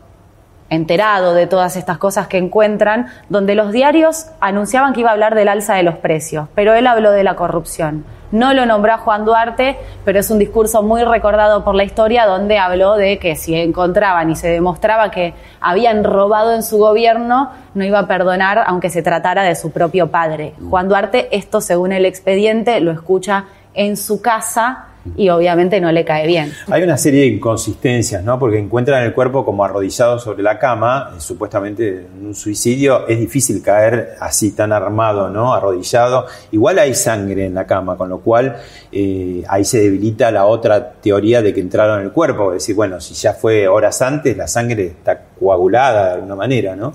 [0.71, 5.35] enterado de todas estas cosas que encuentran, donde los diarios anunciaban que iba a hablar
[5.35, 8.07] del alza de los precios, pero él habló de la corrupción.
[8.33, 12.27] No lo nombró a Juan Duarte, pero es un discurso muy recordado por la historia
[12.27, 17.51] donde habló de que si encontraban y se demostraba que habían robado en su gobierno,
[17.75, 20.55] no iba a perdonar aunque se tratara de su propio padre.
[20.71, 24.87] Juan Duarte, esto según el expediente, lo escucha en su casa
[25.17, 26.53] y obviamente no le cae bien.
[26.69, 28.39] Hay una serie de inconsistencias, ¿no?
[28.39, 33.07] Porque encuentran el cuerpo como arrodillado sobre la cama, eh, supuestamente en un suicidio.
[33.09, 35.53] Es difícil caer así tan armado, ¿no?
[35.55, 36.27] Arrodillado.
[36.53, 38.57] Igual hay sangre en la cama, con lo cual
[38.91, 42.53] eh, ahí se debilita la otra teoría de que entraron en el cuerpo.
[42.53, 46.77] Es decir, bueno, si ya fue horas antes, la sangre está coagulada de alguna manera,
[46.77, 46.95] ¿no?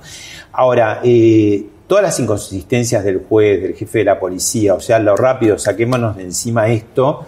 [0.54, 5.15] Ahora, eh, todas las inconsistencias del juez, del jefe de la policía, o sea, lo
[5.15, 7.26] rápido, saquémonos de encima esto.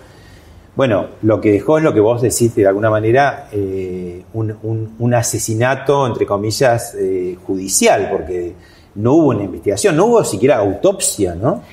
[0.80, 6.08] Bueno, lo que dejó es lo que vos decís de alguna manera, eh, un, asesinato,
[6.08, 8.54] entre comillas, eh, judicial, porque
[8.96, 11.63] no hubo una investigación, no hubo siquiera autopsia, ¿no?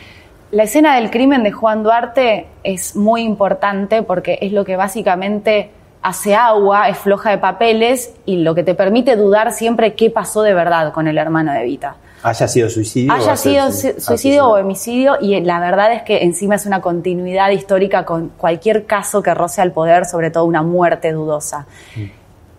[0.51, 5.71] La escena del crimen de Juan Duarte es muy importante porque es lo que básicamente
[6.03, 10.43] hace agua, es floja de papeles y lo que te permite dudar siempre qué pasó
[10.43, 11.95] de verdad con el hermano de Vita.
[12.27, 13.13] Haya sido suicidio.
[13.13, 17.51] o Haya sido suicidio o homicidio y la verdad es que encima es una continuidad
[17.51, 21.67] histórica con cualquier caso que roce al poder, sobre todo una muerte dudosa.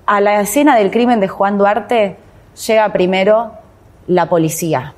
[0.05, 2.15] A la escena del crimen de Juan Duarte
[2.65, 3.51] llega primero
[4.07, 4.93] la policía.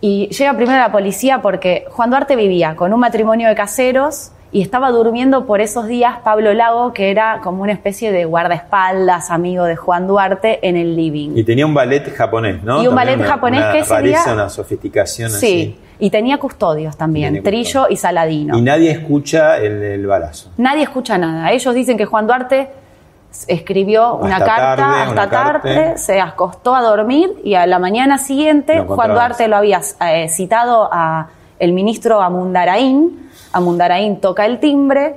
[0.00, 4.62] Y llega primero la policía porque Juan Duarte vivía con un matrimonio de caseros y
[4.62, 9.64] estaba durmiendo por esos días Pablo Lago, que era como una especie de guardaespaldas, amigo
[9.64, 11.30] de Juan Duarte, en el living.
[11.36, 12.76] Y tenía un ballet japonés, ¿no?
[12.80, 15.80] Y un También ballet una- japonés una que ese rareza, día- una sofisticación Sí, así.
[15.98, 18.56] y tenía custodios también, Tenía Trillo y Saladino.
[18.56, 20.52] Y nadie escucha el, el balazo.
[20.56, 21.50] Nadie escucha nada.
[21.50, 22.70] Ellos dicen que Juan Duarte
[23.48, 25.98] escribió una carta tarde, hasta una tarde, carta.
[25.98, 29.10] se acostó a dormir y a la mañana siguiente Juan.
[29.12, 31.26] Duarte lo había eh, citado a
[31.58, 33.28] el ministro Amundaraín.
[33.52, 35.14] Amundaraín toca el timbre,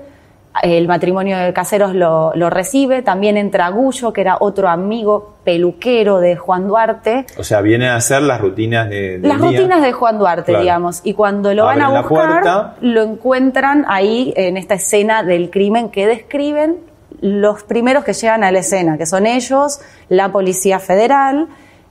[0.63, 6.19] el matrimonio de caseros lo, lo recibe, también entra Gullo, que era otro amigo peluquero
[6.19, 7.25] de Juan Duarte.
[7.37, 9.51] O sea, vienen a hacer las rutinas de, Las día.
[9.51, 10.61] rutinas de Juan Duarte, Claro.
[10.63, 11.01] digamos.
[11.03, 16.07] Y cuando lo van a buscar, lo encuentran ahí en esta escena del crimen que
[16.07, 16.77] describen
[17.21, 21.47] los primeros que llegan a la escena, que son ellos, la Policía Federal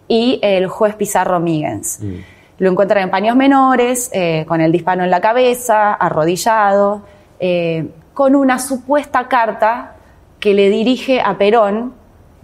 [0.09, 1.99] y el juez Pizarro Míguez.
[2.01, 2.15] Mm.
[2.59, 7.03] Lo encuentran en paños menores, eh, con el disparo en la cabeza, arrodillado,
[7.39, 9.97] eh, con una supuesta carta
[10.41, 11.93] que le dirige a Perón,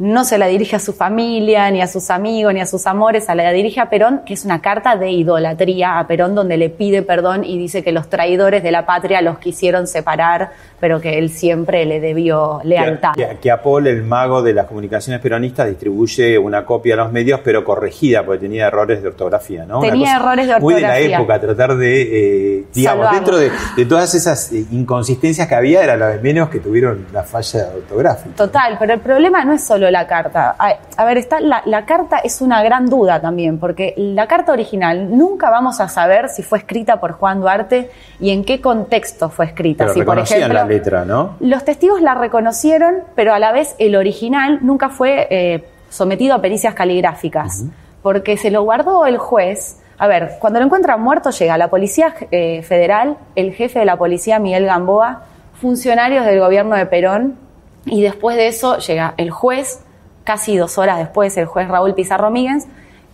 [0.03, 3.27] no se la dirige a su familia, ni a sus amigos, ni a sus amores,
[3.27, 6.71] se la dirige a Perón, que es una carta de idolatría a Perón donde le
[6.71, 11.19] pide perdón y dice que los traidores de la patria los quisieron separar, pero que
[11.19, 13.13] él siempre le debió lealtad.
[13.15, 17.39] Que, que Apol, el mago de las comunicaciones peronistas, distribuye una copia a los medios,
[17.45, 19.79] pero corregida, porque tenía errores de ortografía, ¿no?
[19.79, 21.17] Tenía errores de Muy de la ortografía.
[21.17, 25.97] época, tratar de, eh, digamos, dentro de, de todas esas eh, inconsistencias que había, era
[25.97, 28.35] la de menos que tuvieron la falla ortográfica.
[28.35, 30.57] Total, pero el problema no es solo la carta.
[30.59, 34.53] A, a ver, está, la, la carta es una gran duda también, porque la carta
[34.53, 39.29] original nunca vamos a saber si fue escrita por Juan Duarte y en qué contexto
[39.29, 39.85] fue escrita.
[39.85, 41.37] Pero si, por reconocían ejemplo, la letra, ¿no?
[41.41, 46.41] Los testigos la reconocieron, pero a la vez el original nunca fue eh, sometido a
[46.41, 47.65] pericias caligráficas,
[48.03, 49.79] porque se lo guardó el juez.
[49.99, 53.97] A ver, cuando lo encuentran muerto llega la Policía eh, Federal, el jefe de la
[53.97, 55.23] policía, Miguel Gamboa,
[55.61, 57.37] funcionarios del gobierno de Perón,
[57.85, 59.81] y después de eso llega el juez,
[60.25, 62.67] casi dos horas después, el juez Raúl Pizarro Míguez,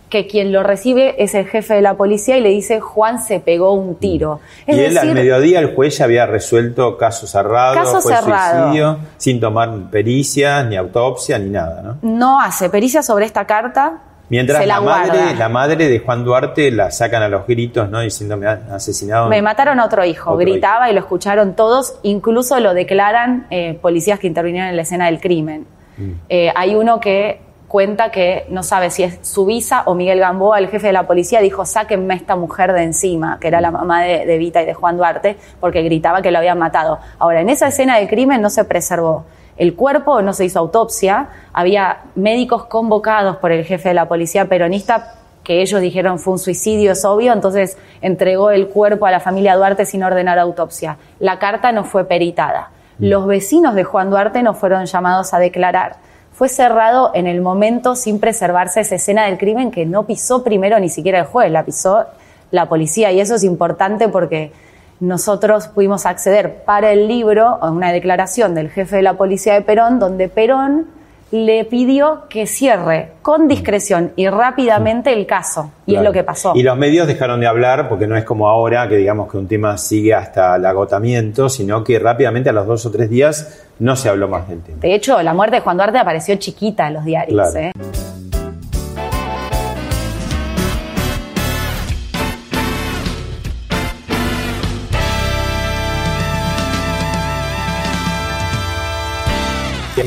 [0.09, 3.39] que quien lo recibe es el jefe de la policía y le dice, Juan se
[3.39, 4.39] pegó un tiro.
[4.65, 8.63] Es y él al mediodía el juez ya había resuelto caso cerrado, Caso fue cerrado.
[8.63, 11.97] suicidio, sin tomar pericias, ni autopsia, ni nada, ¿no?
[12.01, 16.69] no hace pericia sobre esta carta, Mientras la, la, madre, la madre de Juan Duarte
[16.71, 17.99] la sacan a los gritos, ¿no?
[17.99, 19.27] Diciendo me han asesinado.
[19.27, 23.77] Me mataron a otro hijo, Otro gritaba y lo escucharon todos, incluso lo declaran eh,
[23.81, 25.65] policías que intervinieron en la escena del crimen.
[25.97, 26.11] Mm.
[26.29, 30.69] Eh, hay uno que cuenta que no sabe si es Subisa o Miguel Gamboa, el
[30.69, 34.25] jefe de la policía, dijo, sáquenme esta mujer de encima, que era la mamá de,
[34.25, 36.99] de Vita y de Juan Duarte, porque gritaba que lo habían matado.
[37.17, 39.25] Ahora, en esa escena del crimen no se preservó.
[39.59, 44.45] El cuerpo no se hizo autopsia, había médicos convocados por el jefe de la policía
[44.45, 49.19] peronista que ellos dijeron fue un suicidio, es obvio, entonces entregó el cuerpo a la
[49.19, 50.97] familia Duarte sin ordenar autopsia.
[51.19, 52.69] La carta no fue peritada.
[52.99, 55.97] Los vecinos de Juan Duarte no fueron llamados a declarar.
[56.33, 60.79] Fue cerrado en el momento sin preservarse esa escena del crimen que no pisó primero
[60.79, 62.05] ni siquiera el juez, la pisó
[62.51, 63.11] la policía.
[63.11, 64.53] Y eso es importante porque
[64.99, 69.61] nosotros pudimos acceder para el libro a una declaración del jefe de la policía de
[69.61, 70.87] Perón, donde Perón
[71.31, 75.71] le pidió que cierre con discreción y rápidamente el caso.
[75.85, 76.53] Y es lo que pasó.
[76.55, 79.47] Y los medios dejaron de hablar porque no es como ahora que digamos que un
[79.47, 83.95] tema sigue hasta el agotamiento, sino que rápidamente a los dos o tres días no
[83.95, 84.79] se habló más del tema.
[84.81, 87.51] De hecho, la muerte de Juan Duarte apareció chiquita en los diarios.
[87.51, 87.67] Claro.
[87.67, 87.71] ¿eh?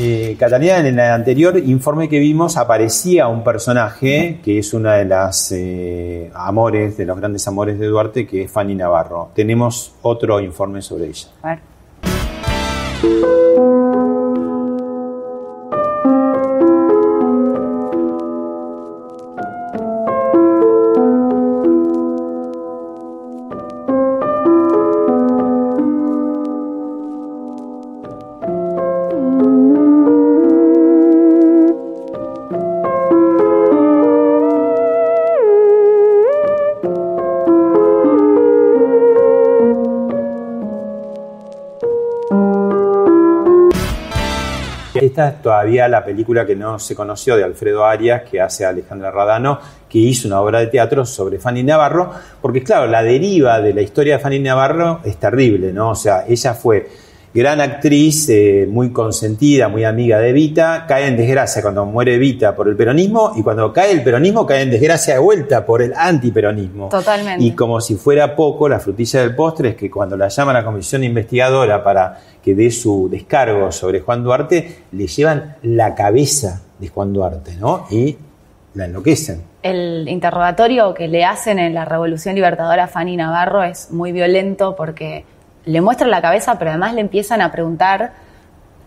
[0.05, 5.05] Eh, Catalina, en el anterior informe que vimos aparecía un personaje que es una de
[5.05, 9.29] las eh, amores, de los grandes amores de Duarte, que es Fanny Navarro.
[9.33, 11.29] Tenemos otro informe sobre ella.
[45.13, 49.11] Esta es todavía la película que no se conoció de Alfredo Arias, que hace Alejandra
[49.11, 53.75] Radano, que hizo una obra de teatro sobre Fanny Navarro, porque claro, la deriva de
[53.75, 55.91] la historia de Fanny Navarro es terrible, ¿no?
[55.91, 56.89] O sea, ella fue
[57.33, 62.55] gran actriz, eh, muy consentida, muy amiga de Evita, cae en desgracia cuando muere Evita
[62.55, 65.93] por el peronismo, y cuando cae el peronismo cae en desgracia de vuelta por el
[65.95, 66.89] antiperonismo.
[66.89, 67.43] Totalmente.
[67.43, 70.59] Y como si fuera poco, la frutilla del postre es que cuando la llaman a
[70.59, 76.61] la comisión investigadora para que dé su descargo sobre Juan Duarte, le llevan la cabeza
[76.77, 77.87] de Juan Duarte, ¿no?
[77.89, 78.15] Y
[78.75, 79.41] la enloquecen.
[79.61, 84.75] El interrogatorio que le hacen en la Revolución Libertadora a Fanny Navarro es muy violento
[84.75, 85.25] porque
[85.65, 88.13] le muestran la cabeza, pero además le empiezan a preguntar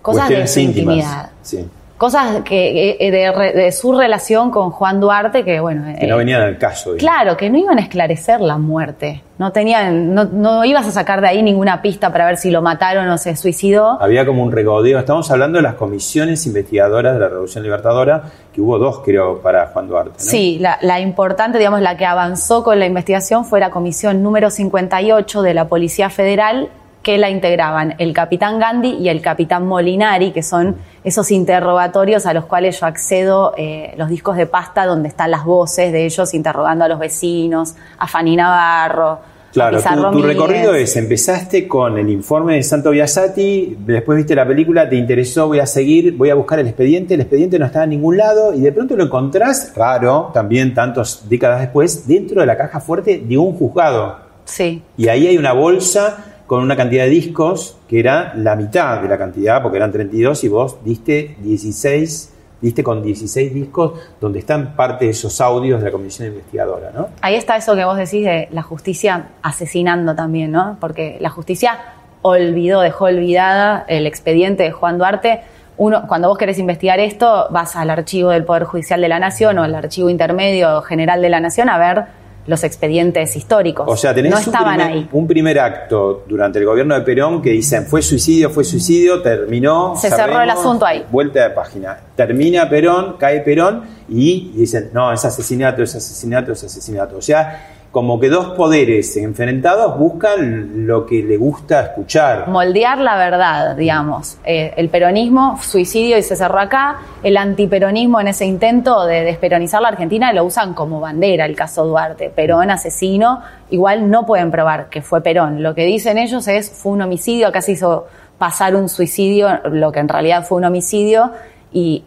[0.02, 0.96] cosas de su íntimas.
[0.96, 1.30] intimidad.
[1.42, 5.84] Sí, Cosas que, eh, de, de su relación con Juan Duarte, que bueno.
[5.98, 6.92] que eh, no venían al caso.
[6.92, 7.00] digamos.
[7.00, 9.22] Claro, que no iban a esclarecer la muerte.
[9.38, 12.60] No tenían, no, no ibas a sacar de ahí ninguna pista para ver si lo
[12.60, 13.96] mataron o se suicidó.
[14.00, 14.98] Había como un regodeo.
[14.98, 19.68] Estamos hablando de las comisiones investigadoras de la Revolución Libertadora, que hubo dos, creo, para
[19.68, 20.10] Juan Duarte.
[20.10, 20.18] ¿no?
[20.18, 24.50] Sí, la, la importante, digamos, la que avanzó con la investigación fue la comisión número
[24.50, 26.68] 58 de la Policía Federal,
[27.06, 32.34] que la integraban el capitán Gandhi y el capitán Molinari, que son esos interrogatorios a
[32.34, 36.34] los cuales yo accedo, eh, los discos de pasta donde están las voces de ellos
[36.34, 39.20] interrogando a los vecinos, a Fanny Navarro,
[39.52, 39.80] Claro,
[40.10, 44.96] tu, recorrido es, empezaste con el informe de Santo Biasati, después viste la película, te
[44.96, 48.16] interesó, voy a seguir, voy a buscar el expediente, el expediente no estaba en ningún
[48.18, 52.80] lado y de pronto lo encontrás, raro, también tantas décadas después, dentro de la caja
[52.80, 54.18] fuerte de un juzgado.
[54.44, 54.82] Sí.
[54.98, 59.08] Y ahí hay una bolsa con una cantidad de discos que era la mitad de
[59.08, 64.76] la cantidad, porque eran 32 y vos diste 16, diste con 16 discos donde están
[64.76, 67.08] parte de esos audios de la comisión investigadora, ¿no?
[67.20, 70.76] Ahí está eso que vos decís de la justicia asesinando también, ¿no?
[70.80, 71.78] Porque la justicia
[72.22, 75.40] olvidó, dejó olvidada el expediente de Juan Duarte.
[75.78, 79.58] Uno, cuando vos querés investigar esto, vas al archivo del Poder Judicial de la Nación
[79.58, 82.06] o al archivo intermedio general de la Nación a ver
[82.46, 83.86] los expedientes históricos.
[83.88, 85.08] O sea, tenés no un, estaban primer, ahí.
[85.12, 89.94] un primer acto durante el gobierno de Perón que dicen fue suicidio, fue suicidio, terminó.
[89.96, 91.04] Se cerró el asunto ahí.
[91.10, 91.98] Vuelta de página.
[92.14, 97.16] Termina Perón, cae Perón y dicen, no, es asesinato, es asesinato, es asesinato.
[97.16, 102.48] O sea, como que dos poderes enfrentados buscan lo que le gusta escuchar.
[102.48, 104.38] moldear la verdad, digamos.
[104.44, 106.98] Eh, el peronismo, suicidio y se cerró acá.
[107.22, 111.86] El antiperonismo en ese intento de desperonizar la Argentina lo usan como bandera, el caso
[111.86, 112.28] Duarte.
[112.28, 115.62] Perón, asesino, igual no pueden probar que fue Perón.
[115.62, 118.06] Lo que dicen ellos es fue un homicidio, acá se hizo
[118.38, 121.32] pasar un suicidio, lo que en realidad fue un homicidio,
[121.72, 122.04] y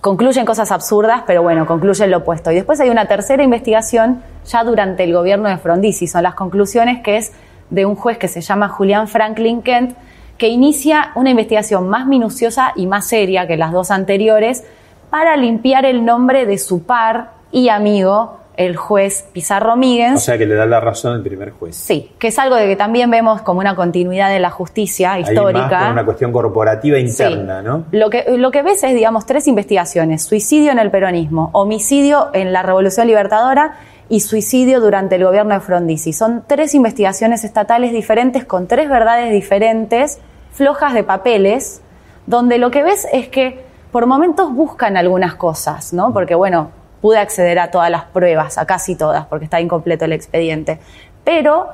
[0.00, 2.50] concluyen cosas absurdas, pero bueno, concluyen lo opuesto.
[2.50, 7.02] Y después hay una tercera investigación, ya durante el gobierno de Frondizi, son las conclusiones,
[7.02, 7.32] que es
[7.68, 9.96] de un juez que se llama Julián Franklin Kent,
[10.38, 14.64] que inicia una investigación más minuciosa y más seria que las dos anteriores
[15.10, 20.16] para limpiar el nombre de su par y amigo, el juez Pizarro Míguez.
[20.16, 21.74] O sea que le da la razón el primer juez.
[21.74, 25.68] Sí, que es algo de que también vemos como una continuidad de la justicia histórica.
[25.68, 27.84] más por una cuestión corporativa interna, ¿no?
[27.90, 30.22] Lo que, lo que ves es, digamos, tres investigaciones.
[30.24, 33.78] Suicidio en el peronismo, homicidio en la Revolución Libertadora
[34.10, 36.12] y suicidio durante el gobierno de Frondizi.
[36.12, 40.18] Son tres investigaciones estatales diferentes con tres verdades diferentes,
[40.52, 41.80] flojas de papeles,
[42.26, 46.12] donde lo que ves es que por momentos buscan algunas cosas, ¿no?
[46.12, 50.12] Porque, bueno, pude acceder a todas las pruebas, a casi todas, porque está incompleto el
[50.12, 50.80] expediente.
[51.24, 51.68] Pero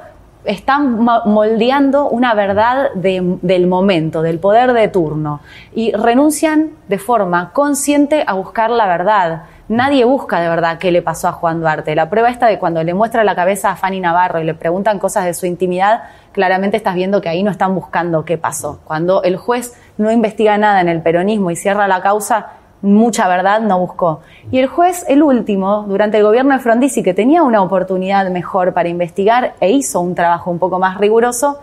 [0.45, 5.41] están mo- moldeando una verdad de- del momento, del poder de turno,
[5.75, 9.43] y renuncian de forma consciente a buscar la verdad.
[9.69, 11.97] Nadie busca de verdad qué le pasó a Juan Duarte.
[11.97, 15.01] La prueba esta de cuando le muestra la cabeza a Fanny Navarro y le preguntan
[15.01, 18.79] cosas de su intimidad, claramente estás viendo que ahí no están buscando qué pasó.
[18.85, 22.51] Cuando el juez no investiga nada en el peronismo y cierra la causa,
[22.83, 24.21] mucha verdad no buscó.
[24.51, 28.73] Y el juez, el último, durante el gobierno de Frondizi, que tenía una oportunidad mejor
[28.73, 31.59] para investigar e hizo un trabajo un poco más riguroso,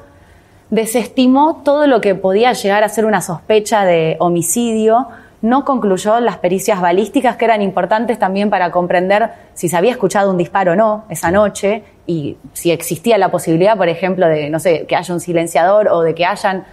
[0.70, 5.07] desestimó todo lo que podía llegar a ser una sospecha de homicidio,
[5.43, 10.32] no concluyó las pericias balísticas que eran importantes también para comprender si se había escuchado
[10.32, 14.59] un disparo o no esa noche y si existía la posibilidad, por ejemplo, de, no
[14.59, 16.64] sé, que haya un silenciador o de que hayan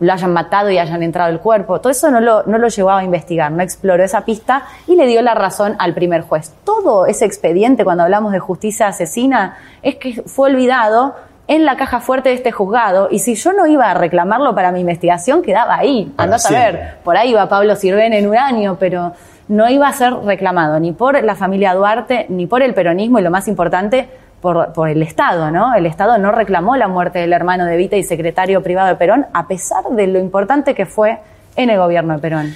[0.00, 1.80] lo hayan matado y hayan entrado el cuerpo.
[1.80, 5.06] Todo eso no lo, no lo llevaba a investigar, no exploró esa pista y le
[5.06, 6.54] dio la razón al primer juez.
[6.64, 11.14] Todo ese expediente, cuando hablamos de justicia asesina, es que fue olvidado
[11.48, 14.70] en la caja fuerte de este juzgado y si yo no iba a reclamarlo para
[14.70, 16.12] mi investigación, quedaba ahí.
[16.18, 19.12] Andás a ver, por ahí iba Pablo Sirven en un año, pero
[19.48, 23.22] no iba a ser reclamado ni por la familia Duarte, ni por el peronismo y
[23.22, 24.08] lo más importante,
[24.40, 25.74] por, por el Estado, ¿no?
[25.74, 29.26] El Estado no reclamó la muerte del hermano de Vita y secretario privado de Perón,
[29.32, 31.18] a pesar de lo importante que fue
[31.56, 32.54] en el gobierno de Perón.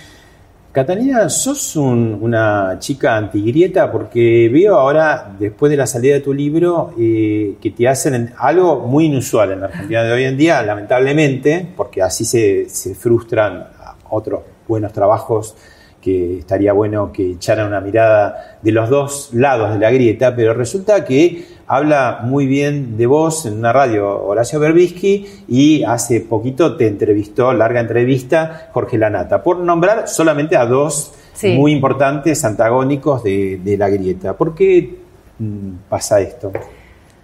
[0.72, 6.32] Catalina, sos un- una chica antigrieta porque veo ahora, después de la salida de tu
[6.32, 10.36] libro, eh, que te hacen en- algo muy inusual en la Argentina de hoy en
[10.38, 13.66] día, lamentablemente, porque así se frustran
[14.08, 15.54] otros buenos trabajos
[16.02, 20.52] que estaría bueno que echaran una mirada de los dos lados de la grieta, pero
[20.52, 26.76] resulta que habla muy bien de vos en una radio Horacio Berbisky y hace poquito
[26.76, 31.54] te entrevistó, larga entrevista, Jorge Lanata, por nombrar solamente a dos Sí.
[31.56, 34.36] muy importantes antagónicos de, de la grieta.
[34.36, 34.98] ¿Por qué
[35.38, 36.52] mm, pasa esto?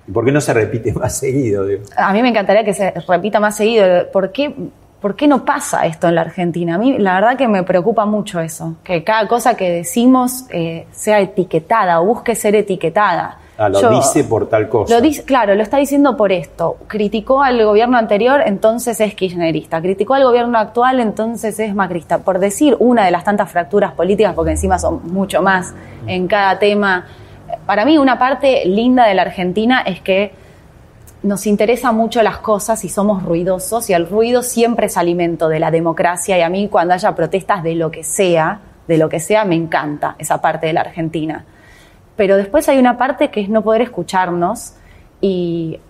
[0.09, 1.67] ¿Y por qué no se repite más seguido?
[1.67, 1.83] digo?
[1.95, 4.11] A mí me encantaría que se repita más seguido.
[4.11, 4.55] ¿Por qué,
[5.01, 6.75] por qué no pasa esto en la Argentina?
[6.75, 10.87] A mí la verdad que me preocupa mucho eso, que cada cosa que decimos eh,
[10.91, 13.39] sea etiquetada o busque ser etiquetada.
[13.61, 14.95] Ah, lo Yo- dice por tal cosa.
[14.95, 16.77] Lo dice, claro, lo está diciendo por esto.
[16.87, 19.81] Criticó al gobierno anterior, entonces es kirchnerista.
[19.83, 22.19] Criticó al gobierno actual, entonces es macrista.
[22.19, 25.75] Por decir una de las tantas fracturas políticas, porque encima son mucho más
[26.07, 27.07] en cada tema.
[27.67, 30.33] Para mí, una parte linda de la Argentina es que
[31.23, 35.59] nos interesa mucho las cosas y somos ruidosos y el ruido siempre es alimento de
[35.59, 39.21] la democracia y a mí cuando haya protestas de lo que sea, de lo que
[39.21, 41.45] sea, me encanta esa parte de la Argentina.
[42.17, 44.75] Pero después hay una parte que es no poder escucharnos
[45.21, 45.81] y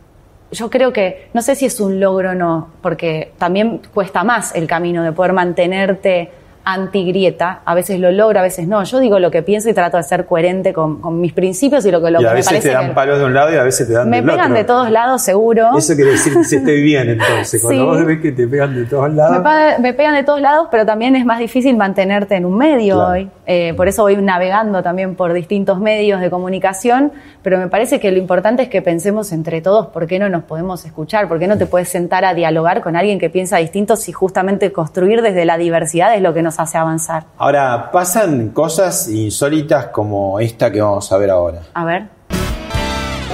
[0.50, 4.54] yo creo que, no sé si es un logro o no, porque también cuesta más
[4.54, 6.30] el camino de poder mantenerte
[6.74, 8.82] antigrieta, a veces lo logro, a veces no.
[8.84, 11.90] Yo digo lo que pienso y trato de ser coherente con, con mis principios y
[11.90, 13.34] lo que lo y a que me veces parece te dan que- palos de un
[13.34, 14.54] lado y a veces te dan me del pegan otro.
[14.56, 15.68] de todos lados, seguro.
[15.76, 17.62] Eso quiere decir que si estoy bien entonces.
[17.62, 17.88] Cuando Sí.
[17.88, 19.42] vos ves que te pegan de todos lados.
[19.80, 23.10] me pegan de todos lados, pero también es más difícil mantenerte en un medio Claro.
[23.12, 23.30] hoy.
[23.46, 27.12] Eh, por eso voy navegando también por distintos medios de comunicación,
[27.42, 30.42] pero me parece que lo importante es que pensemos entre todos por qué no nos
[30.44, 33.96] podemos escuchar, por qué no te puedes sentar a dialogar con alguien que piensa distinto
[33.96, 37.24] si justamente construir desde la diversidad es lo que nos hace avanzar.
[37.38, 41.60] Ahora, pasan cosas insólitas como esta que vamos a ver ahora.
[41.74, 42.04] A ver.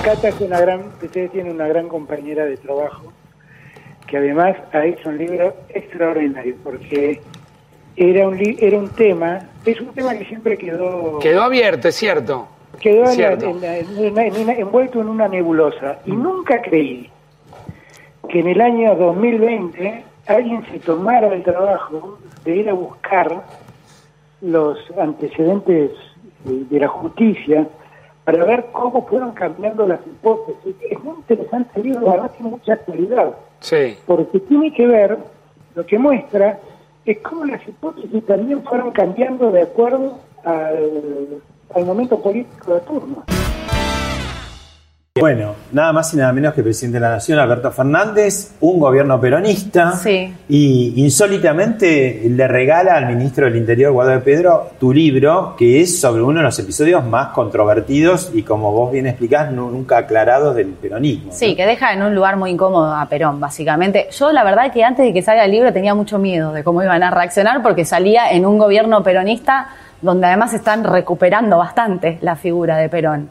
[0.04, 3.12] Cata es una gran, ustedes tienen una gran compañera de trabajo
[4.06, 7.22] que además ha hecho un libro extraordinario porque
[7.96, 11.94] era un li- era un tema, es un tema que siempre quedó Quedó abierto, es
[11.96, 12.46] cierto.
[12.80, 13.46] quedó Cierto.
[13.46, 17.08] en la- en una- en una- envuelto en una nebulosa y nunca creí
[18.28, 23.42] que en el año 2020 alguien se tomara el trabajo de ir a buscar
[24.40, 25.90] los antecedentes
[26.44, 27.66] de la justicia
[28.24, 30.74] para ver cómo fueron cambiando las hipótesis.
[30.90, 33.96] Es muy interesante el libro, además tiene mucha actualidad, Sí.
[34.06, 35.18] porque tiene que ver,
[35.74, 36.58] lo que muestra
[37.04, 41.42] es cómo las hipótesis también fueron cambiando de acuerdo al,
[41.74, 43.24] al momento político de turno.
[45.20, 48.80] Bueno, nada más y nada menos que el presidente de la Nación, Alberto Fernández, un
[48.80, 49.92] gobierno peronista.
[49.92, 50.34] Sí.
[50.48, 56.20] Y insólitamente le regala al ministro del Interior, Guadalupe Pedro, tu libro, que es sobre
[56.20, 60.70] uno de los episodios más controvertidos y, como vos bien explicás, nu- nunca aclarados del
[60.70, 61.30] peronismo.
[61.30, 64.08] Sí, que deja en un lugar muy incómodo a Perón, básicamente.
[64.10, 66.82] Yo la verdad que antes de que salga el libro tenía mucho miedo de cómo
[66.82, 69.68] iban a reaccionar porque salía en un gobierno peronista
[70.02, 73.28] donde además están recuperando bastante la figura de Perón.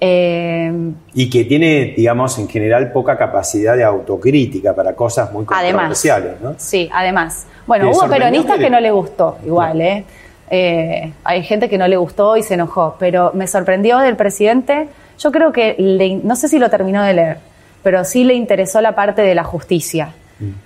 [0.00, 0.72] Eh,
[1.14, 5.72] Y que tiene, digamos, en general poca capacidad de autocrítica para cosas muy Además.
[5.72, 6.54] controversiales, ¿no?
[6.56, 7.46] sí, además.
[7.66, 10.04] Bueno, ¿Te hubo peronistas que- que no le gustó, igual, ¿eh?
[10.50, 14.88] Eh, Hay gente que no le gustó y se enojó, pero me sorprendió del presidente.
[15.18, 17.36] Yo creo que, le- no sé si lo terminó de leer,
[17.82, 20.14] pero sí le interesó la parte de la justicia,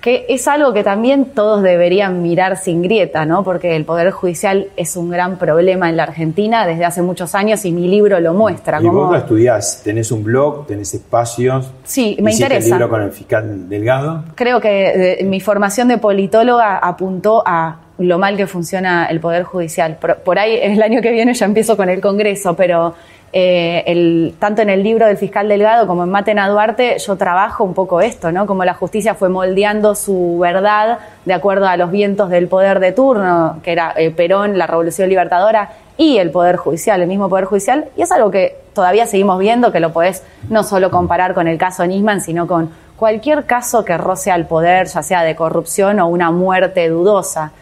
[0.01, 3.43] que es algo que también todos deberían mirar sin grieta, ¿no?
[3.45, 7.65] Porque el Poder Judicial es un gran problema en la Argentina desde hace muchos años
[7.65, 8.81] y mi libro lo muestra.
[8.81, 11.71] Y vos lo estudiás, tenés un blog, tenés espacios.
[11.85, 12.67] Sí, me interesa.
[12.67, 14.25] el libro con el fiscal Delgado.
[14.35, 19.45] Creo que eh, mi formación de politóloga apuntó a lo mal que funciona el Poder
[19.45, 19.97] Judicial.
[20.01, 22.95] Por, por ahí el año que viene ya empiezo con el Congreso, pero
[23.33, 27.17] eh, el- tanto en el libro del fiscal Delgado como en Maten a Duarte yo
[27.17, 28.47] trabajo un poco esto, ¿no?
[28.47, 32.93] Como la justicia fue moldeando su verdad de acuerdo a los vientos del poder de
[32.93, 37.45] turno, que era eh, Perón, la Revolución Libertadora y el Poder Judicial, el mismo Poder
[37.45, 41.47] Judicial, y es algo que todavía seguimos viendo, que lo podés no solo comparar con
[41.47, 46.01] el caso Nisman, sino con cualquier caso que roce al poder, ya sea de corrupción
[46.01, 47.53] o una muerte dudosa.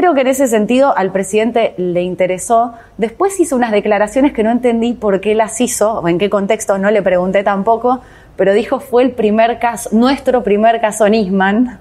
[0.00, 2.72] Creo que en ese sentido al presidente le interesó.
[2.96, 6.78] Después hizo unas declaraciones que no entendí por qué las hizo, o en qué contexto,
[6.78, 8.00] no le pregunté tampoco,
[8.34, 11.80] pero dijo fue el primer caso, nuestro primer caso Nisman,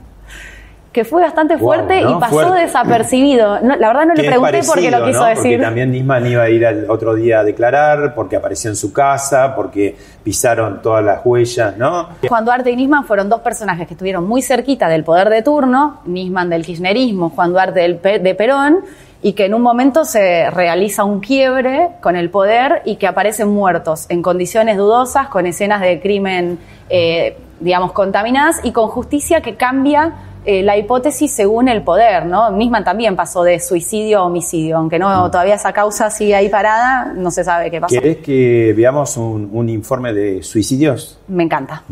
[0.99, 2.17] que fue bastante Wow, fuerte ¿no?
[2.17, 2.59] y pasó Fuerte.
[2.61, 3.61] desapercibido.
[3.61, 5.25] No, la verdad no le pregunté por qué lo parecido, quiso ¿no?
[5.27, 5.43] decir.
[5.43, 8.91] Porque también Nisman iba a ir al otro día a declarar, porque apareció en su
[8.91, 12.09] casa, porque pisaron todas las huellas, ¿no?
[12.27, 16.01] Juan Duarte y Nisman fueron dos personajes que estuvieron muy cerquita del poder de turno,
[16.05, 18.79] Nisman del kirchnerismo, Juan Duarte del Pe- de Perón,
[19.21, 23.47] y que en un momento se realiza un quiebre con el poder y que aparecen
[23.49, 29.55] muertos en condiciones dudosas, con escenas de crimen, eh, digamos, contaminadas y con justicia que
[29.55, 30.13] cambia
[30.51, 32.49] eh, la hipótesis según el poder, ¿no?
[32.49, 37.13] Nisman también pasó de suicidio a homicidio, aunque no todavía esa causa sigue ahí parada,
[37.15, 37.93] no se sabe qué pasó.
[37.93, 41.19] ¿Querés que veamos un, un informe de suicidios?
[41.27, 41.83] Me encanta.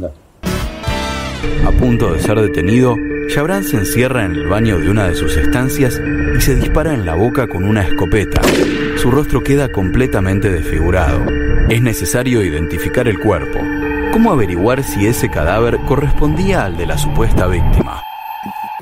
[1.67, 2.95] A punto de ser detenido,
[3.27, 6.01] Chabran se encierra en el baño de una de sus estancias
[6.35, 8.41] y se dispara en la boca con una escopeta.
[8.97, 11.19] Su rostro queda completamente desfigurado.
[11.69, 13.59] Es necesario identificar el cuerpo.
[14.11, 18.01] ¿Cómo averiguar si ese cadáver correspondía al de la supuesta víctima?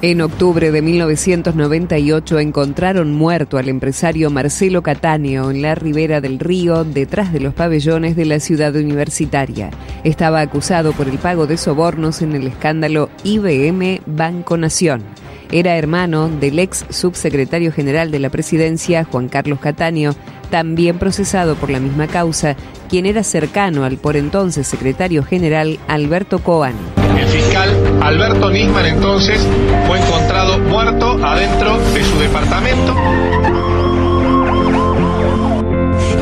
[0.07, 6.83] En octubre de 1998 encontraron muerto al empresario Marcelo Catáneo en la ribera del río,
[6.83, 9.71] detrás de los pabellones de la ciudad universitaria.
[10.03, 15.01] Estaba acusado por el pago de sobornos en el escándalo IBM Banco Nación.
[15.51, 20.15] Era hermano del ex subsecretario general de la presidencia, Juan Carlos Catáneo,
[20.51, 22.55] también procesado por la misma causa,
[22.89, 26.75] quien era cercano al por entonces secretario general Alberto Coan.
[27.17, 27.69] El fiscal
[28.01, 29.39] Alberto Nisman entonces
[29.87, 32.95] fue encontrado muerto adentro de su departamento.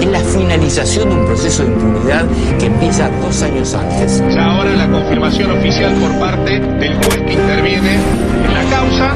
[0.01, 2.25] En la finalización de un proceso de impunidad
[2.59, 4.23] que empieza dos años antes.
[4.33, 9.15] Ya ahora la confirmación oficial por parte del juez que interviene en la causa.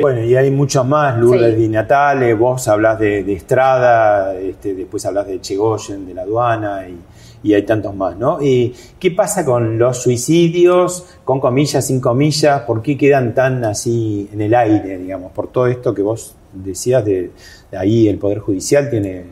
[0.00, 1.62] Bueno, y hay muchos más, Lourdes Sí.
[1.62, 6.88] Di Natale, vos hablás de, de Estrada, este, después hablas de Chegoyen, de la aduana,
[6.88, 6.96] y,
[7.44, 8.42] y hay tantos más, ¿no?
[8.42, 12.62] ¿Y qué pasa con los suicidios, con comillas, sin comillas?
[12.62, 15.30] ¿Por qué quedan tan así en el aire, digamos?
[15.30, 17.30] Por todo esto que vos decías de,
[17.70, 19.24] de ahí el Poder Judicial tiene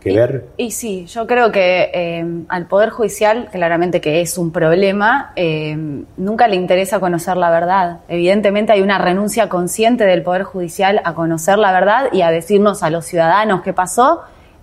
[0.00, 0.46] que ver.
[0.56, 5.76] Y sí, yo creo que eh, al Poder Judicial, claramente que es un problema, eh,
[6.16, 8.00] nunca le interesa conocer la verdad.
[8.08, 12.82] Evidentemente hay una renuncia consciente del Poder Judicial a conocer la verdad y a decirnos
[12.82, 14.22] a los ciudadanos qué pasó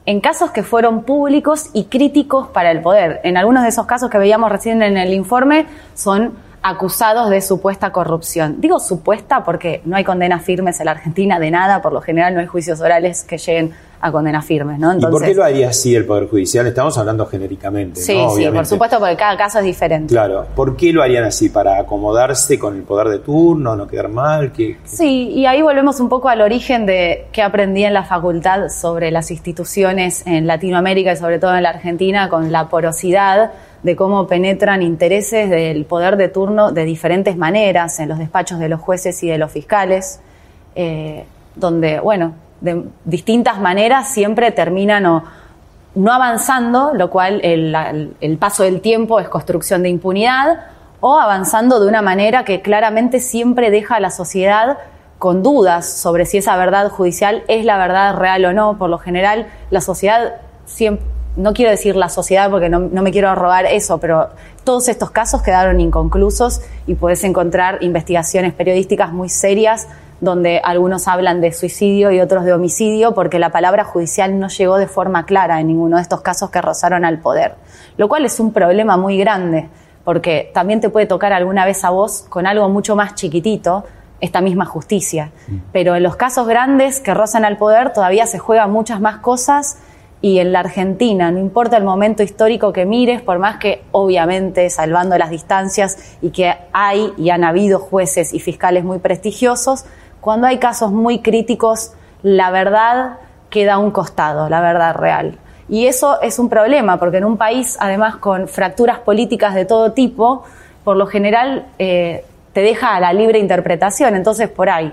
[0.09, 3.21] en casos que fueron públicos y críticos para el poder.
[3.23, 6.33] En algunos de esos casos que veíamos recién en el informe son
[6.63, 8.55] acusados de supuesta corrupción.
[8.57, 12.33] Digo supuesta porque no hay condenas firmes en la Argentina de nada, por lo general
[12.33, 13.71] no hay juicios orales que lleguen
[14.01, 14.97] a condenas firmes, ¿no?
[14.97, 16.65] ¿Y por qué lo haría así el Poder Judicial?
[16.67, 18.19] Estamos hablando genéricamente, Sí, ¿no?
[18.21, 18.69] sí, por Obviamente.
[18.69, 20.13] supuesto, porque cada caso es diferente.
[20.13, 21.49] Claro, ¿por qué lo harían así?
[21.49, 24.51] ¿Para acomodarse con el poder de turno, no quedar mal?
[24.53, 28.69] ¿Qué, Sí, y ahí volvemos un poco al origen de qué aprendí en la facultad
[28.69, 33.51] sobre las instituciones en Latinoamérica y sobre todo en la Argentina, con la porosidad
[33.83, 38.69] de cómo penetran intereses del poder de turno de diferentes maneras en los despachos de
[38.69, 40.19] los jueces y de los fiscales,
[40.75, 41.25] eh,
[41.55, 45.23] donde, bueno, de distintas maneras siempre terminan o
[45.95, 50.59] no avanzando, lo cual el, paso del tiempo es construcción de impunidad,
[51.01, 54.77] o avanzando de una manera que claramente siempre deja a la sociedad
[55.17, 58.77] con dudas sobre si esa verdad judicial es la verdad real o no.
[58.77, 60.35] Por lo general, la sociedad
[60.65, 61.05] siempre,
[61.35, 64.29] no quiero decir la sociedad porque no, me quiero robar eso, pero
[64.63, 69.87] todos estos casos quedaron inconclusos y puedes encontrar investigaciones periodísticas muy serias
[70.21, 74.77] donde algunos hablan de suicidio y otros de homicidio porque la palabra judicial no llegó
[74.77, 77.55] de forma clara en ninguno de estos casos que rozaron al poder,
[77.97, 79.69] lo cual es un problema muy grande
[80.03, 83.85] porque también te puede tocar alguna vez a vos con algo mucho más chiquitito
[84.21, 85.31] esta misma justicia.
[85.71, 89.77] Pero en los casos grandes que rozan al poder todavía se juegan muchas más cosas
[90.21, 94.69] y en la Argentina, no importa el momento histórico que mires, por más que obviamente
[94.69, 99.85] salvando las distancias y que hay y han habido jueces y fiscales muy prestigiosos,
[100.21, 101.93] cuando hay casos muy críticos,
[102.23, 103.17] la verdad
[103.49, 105.37] queda a un costado, la verdad real.
[105.69, 109.91] Y eso es un problema, porque en un país, además, con fracturas políticas de todo
[109.93, 110.43] tipo,
[110.83, 114.15] por lo general eh, te deja a la libre interpretación.
[114.15, 114.91] Entonces, por ahí,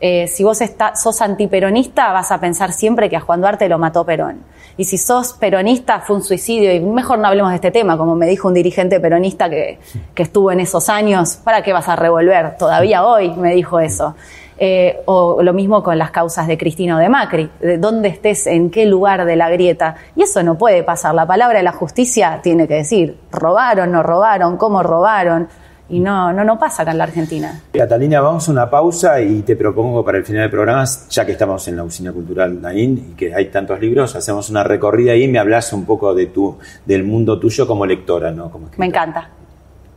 [0.00, 0.60] eh, si vos
[0.94, 4.42] sos antiperonista, vas a pensar siempre que a Juan Duarte lo mató Perón.
[4.76, 6.72] Y si sos peronista, fue un suicidio.
[6.72, 9.78] Y mejor no hablemos de este tema, como me dijo un dirigente peronista que
[10.14, 11.36] estuvo en esos años.
[11.42, 12.56] ¿Para qué vas a revolver?
[12.56, 14.14] Todavía hoy me dijo eso.
[14.60, 18.48] Eh, o lo mismo con las causas de Cristina o de Macri, de dónde estés,
[18.48, 19.94] en qué lugar de la grieta.
[20.16, 21.14] Y eso no puede pasar.
[21.14, 25.48] La palabra de la justicia tiene que decir, robaron, no robaron, cómo robaron.
[25.90, 27.62] Y no, no, no pasa acá en la Argentina.
[27.72, 31.32] Catalina, vamos a una pausa y te propongo para el final del programa, ya que
[31.32, 35.28] estamos en la Usina Cultural Naín y que hay tantos libros, hacemos una recorrida y
[35.28, 38.50] me hablas un poco de tu, del mundo tuyo como lectora, ¿no?
[38.50, 39.30] Como Me encanta.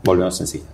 [0.03, 0.69] Volvemos enseguida.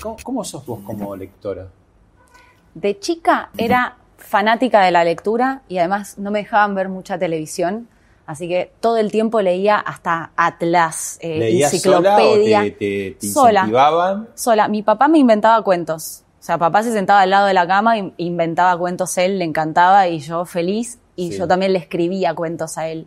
[0.00, 1.68] ¿Cómo, cómo sos vos como lectora?
[2.74, 7.88] De chica era fanática de la lectura y además no me dejaban ver mucha televisión.
[8.26, 12.60] Así que todo el tiempo leía hasta Atlas, eh, ¿Leías sola o enciclopedia.
[12.62, 14.26] te, te, te Sola.
[14.34, 14.68] Sola.
[14.68, 16.24] Mi papá me inventaba cuentos.
[16.38, 19.44] O sea, papá se sentaba al lado de la cama e inventaba cuentos él, le
[19.44, 20.98] encantaba y yo feliz.
[21.16, 21.38] Y Sí.
[21.38, 23.06] yo también le escribía cuentos a él.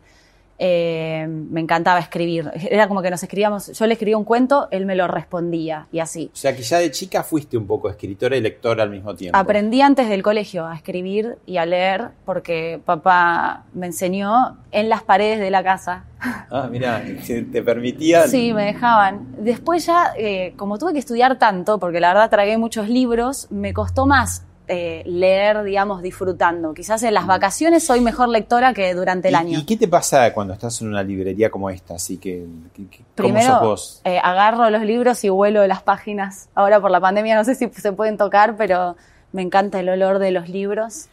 [0.63, 2.51] Eh, me encantaba escribir.
[2.53, 5.97] Era como que nos escribíamos, yo le escribía un cuento, él me lo respondía y
[5.97, 6.29] así.
[6.31, 9.35] O sea que ya de chica fuiste un poco escritora y lectora al mismo tiempo.
[9.35, 15.01] Aprendí antes del colegio a escribir y a leer porque papá me enseñó en las
[15.01, 16.05] paredes de la casa.
[16.51, 18.29] Ah, mira, te permitían.
[18.29, 19.33] Sí, me dejaban.
[19.39, 23.73] Después ya, eh, como tuve que estudiar tanto, porque la verdad tragué muchos libros, me
[23.73, 26.73] costó más eh, leer, digamos, disfrutando.
[26.73, 29.59] Quizás en las vacaciones soy mejor lectora que durante el ¿Y- año.
[29.59, 31.95] ¿Y qué te pasa cuando estás en una librería como esta?
[31.95, 34.01] Así que, que- que- ¿cómo sos Primero, vos?
[34.05, 36.47] eh, agarro los libros y huelo las páginas.
[36.55, 38.95] Ahora por la pandemia no sé si se pueden tocar, pero
[39.33, 41.07] me encanta el olor de los libros.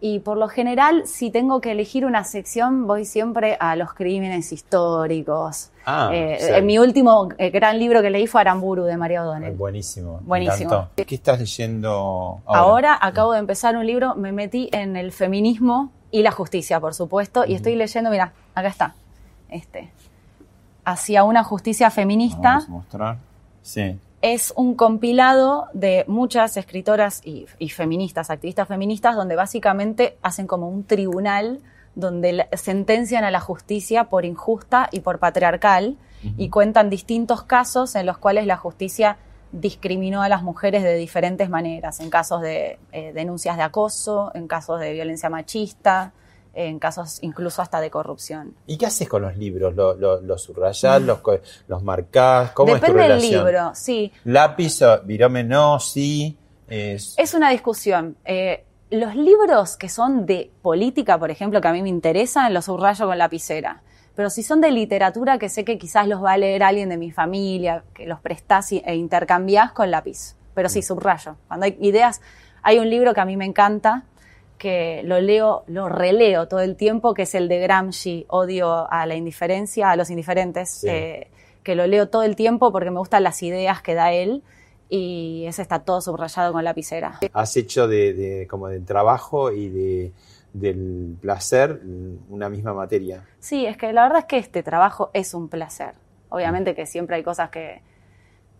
[0.00, 4.52] Y por lo general, si tengo que elegir una sección, voy siempre a los crímenes
[4.52, 5.70] históricos.
[5.86, 6.46] Ah, Eh, sí.
[6.52, 9.54] en mi último eh, gran libro que leí fue Aramburu de María O'Donnell.
[9.56, 10.18] Buenísimo.
[10.20, 10.70] me Buenísimo.
[10.74, 11.04] encantó.
[11.06, 11.90] ¿Qué estás leyendo
[12.44, 12.60] ahora?
[12.60, 16.94] Ahora acabo de empezar un libro, me metí en el feminismo y la justicia, por
[16.94, 18.94] supuesto, y estoy leyendo, mira, acá está,
[19.48, 19.90] este.
[20.84, 22.42] hacia una justicia feminista.
[22.50, 23.16] Vamos a mostrar.
[23.62, 23.98] Sí.
[24.22, 30.68] Es un compilado de muchas escritoras y, y feministas, activistas feministas, donde básicamente hacen como
[30.68, 31.60] un tribunal
[31.96, 35.96] donde sentencian a la justicia por injusta y por patriarcal
[36.36, 39.16] y cuentan distintos casos en los cuales la justicia
[39.52, 44.46] discriminó a las mujeres de diferentes maneras, en casos de eh, denuncias de acoso, en
[44.46, 46.12] casos de violencia machista,
[46.56, 48.54] en casos incluso hasta de corrupción.
[48.66, 49.74] ¿Y qué haces con los libros?
[49.76, 51.00] ¿Lo- lo- ¿Los subrayás?
[51.02, 51.20] Los,
[51.68, 52.50] ¿Los marcás?
[52.52, 53.44] ¿Cómo Depende es tu del relación?
[53.46, 54.12] libro, sí.
[54.24, 55.78] ¿Lápiz virome no?
[55.78, 56.36] Sí.
[56.68, 57.14] Es...
[57.18, 58.16] Es una discusión.
[58.24, 62.64] Eh, los libros que son de política, por ejemplo, que a mí me interesan, los
[62.64, 63.82] subrayo con lapicera.
[64.14, 66.96] Pero si son de literatura, que sé que quizás los va a leer alguien de
[66.96, 70.36] mi familia, que los prestás e intercambiás con lápiz.
[70.54, 71.36] Pero sí, subrayo.
[71.48, 72.22] Cuando hay ideas,
[72.62, 74.04] hay un libro que a mí me encanta,
[74.58, 79.04] que lo leo, lo releo todo el tiempo, que es el de Gramsci, Odio a
[79.06, 80.88] la indiferencia, a los indiferentes, Sí.
[80.88, 81.30] eh,
[81.62, 84.42] que lo leo todo el tiempo porque me gustan las ideas que da él
[84.88, 87.18] y ese está todo subrayado con lapicera.
[87.32, 90.12] Has hecho de, de- como del trabajo y de,
[90.52, 91.80] del placer
[92.30, 93.24] una misma materia.
[93.40, 95.94] Sí, es que la verdad es que este trabajo es un placer.
[96.28, 97.82] Obviamente que siempre hay cosas que,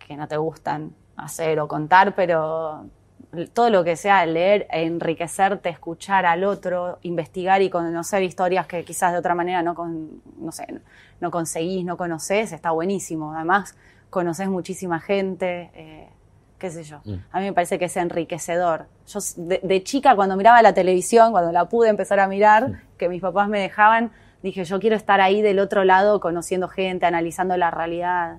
[0.07, 2.87] que no te gustan hacer o contar, pero
[3.53, 9.13] todo lo que sea leer enriquecerte, escuchar al otro, investigar y conocer historias que quizás
[9.13, 10.67] de otra manera no, con, no, sé,
[11.21, 13.35] no conseguís, no conocés, está buenísimo.
[13.35, 13.77] Además,
[14.11, 16.09] conoces muchísima gente, eh,
[16.59, 17.01] qué sé yo.
[17.05, 17.15] Mm.
[17.33, 18.87] A mí me parece que es enriquecedor.
[19.09, 23.09] Yo de, de chica, cuando miraba la televisión, cuando la pude empezar a mirar, que
[23.09, 24.13] mis papás me dejaban,
[24.43, 28.39] dije, yo quiero estar ahí del otro lado, conociendo gente, analizando la realidad.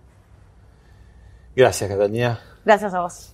[1.55, 2.39] Gracias, Catalina.
[2.65, 3.33] Gracias a vos.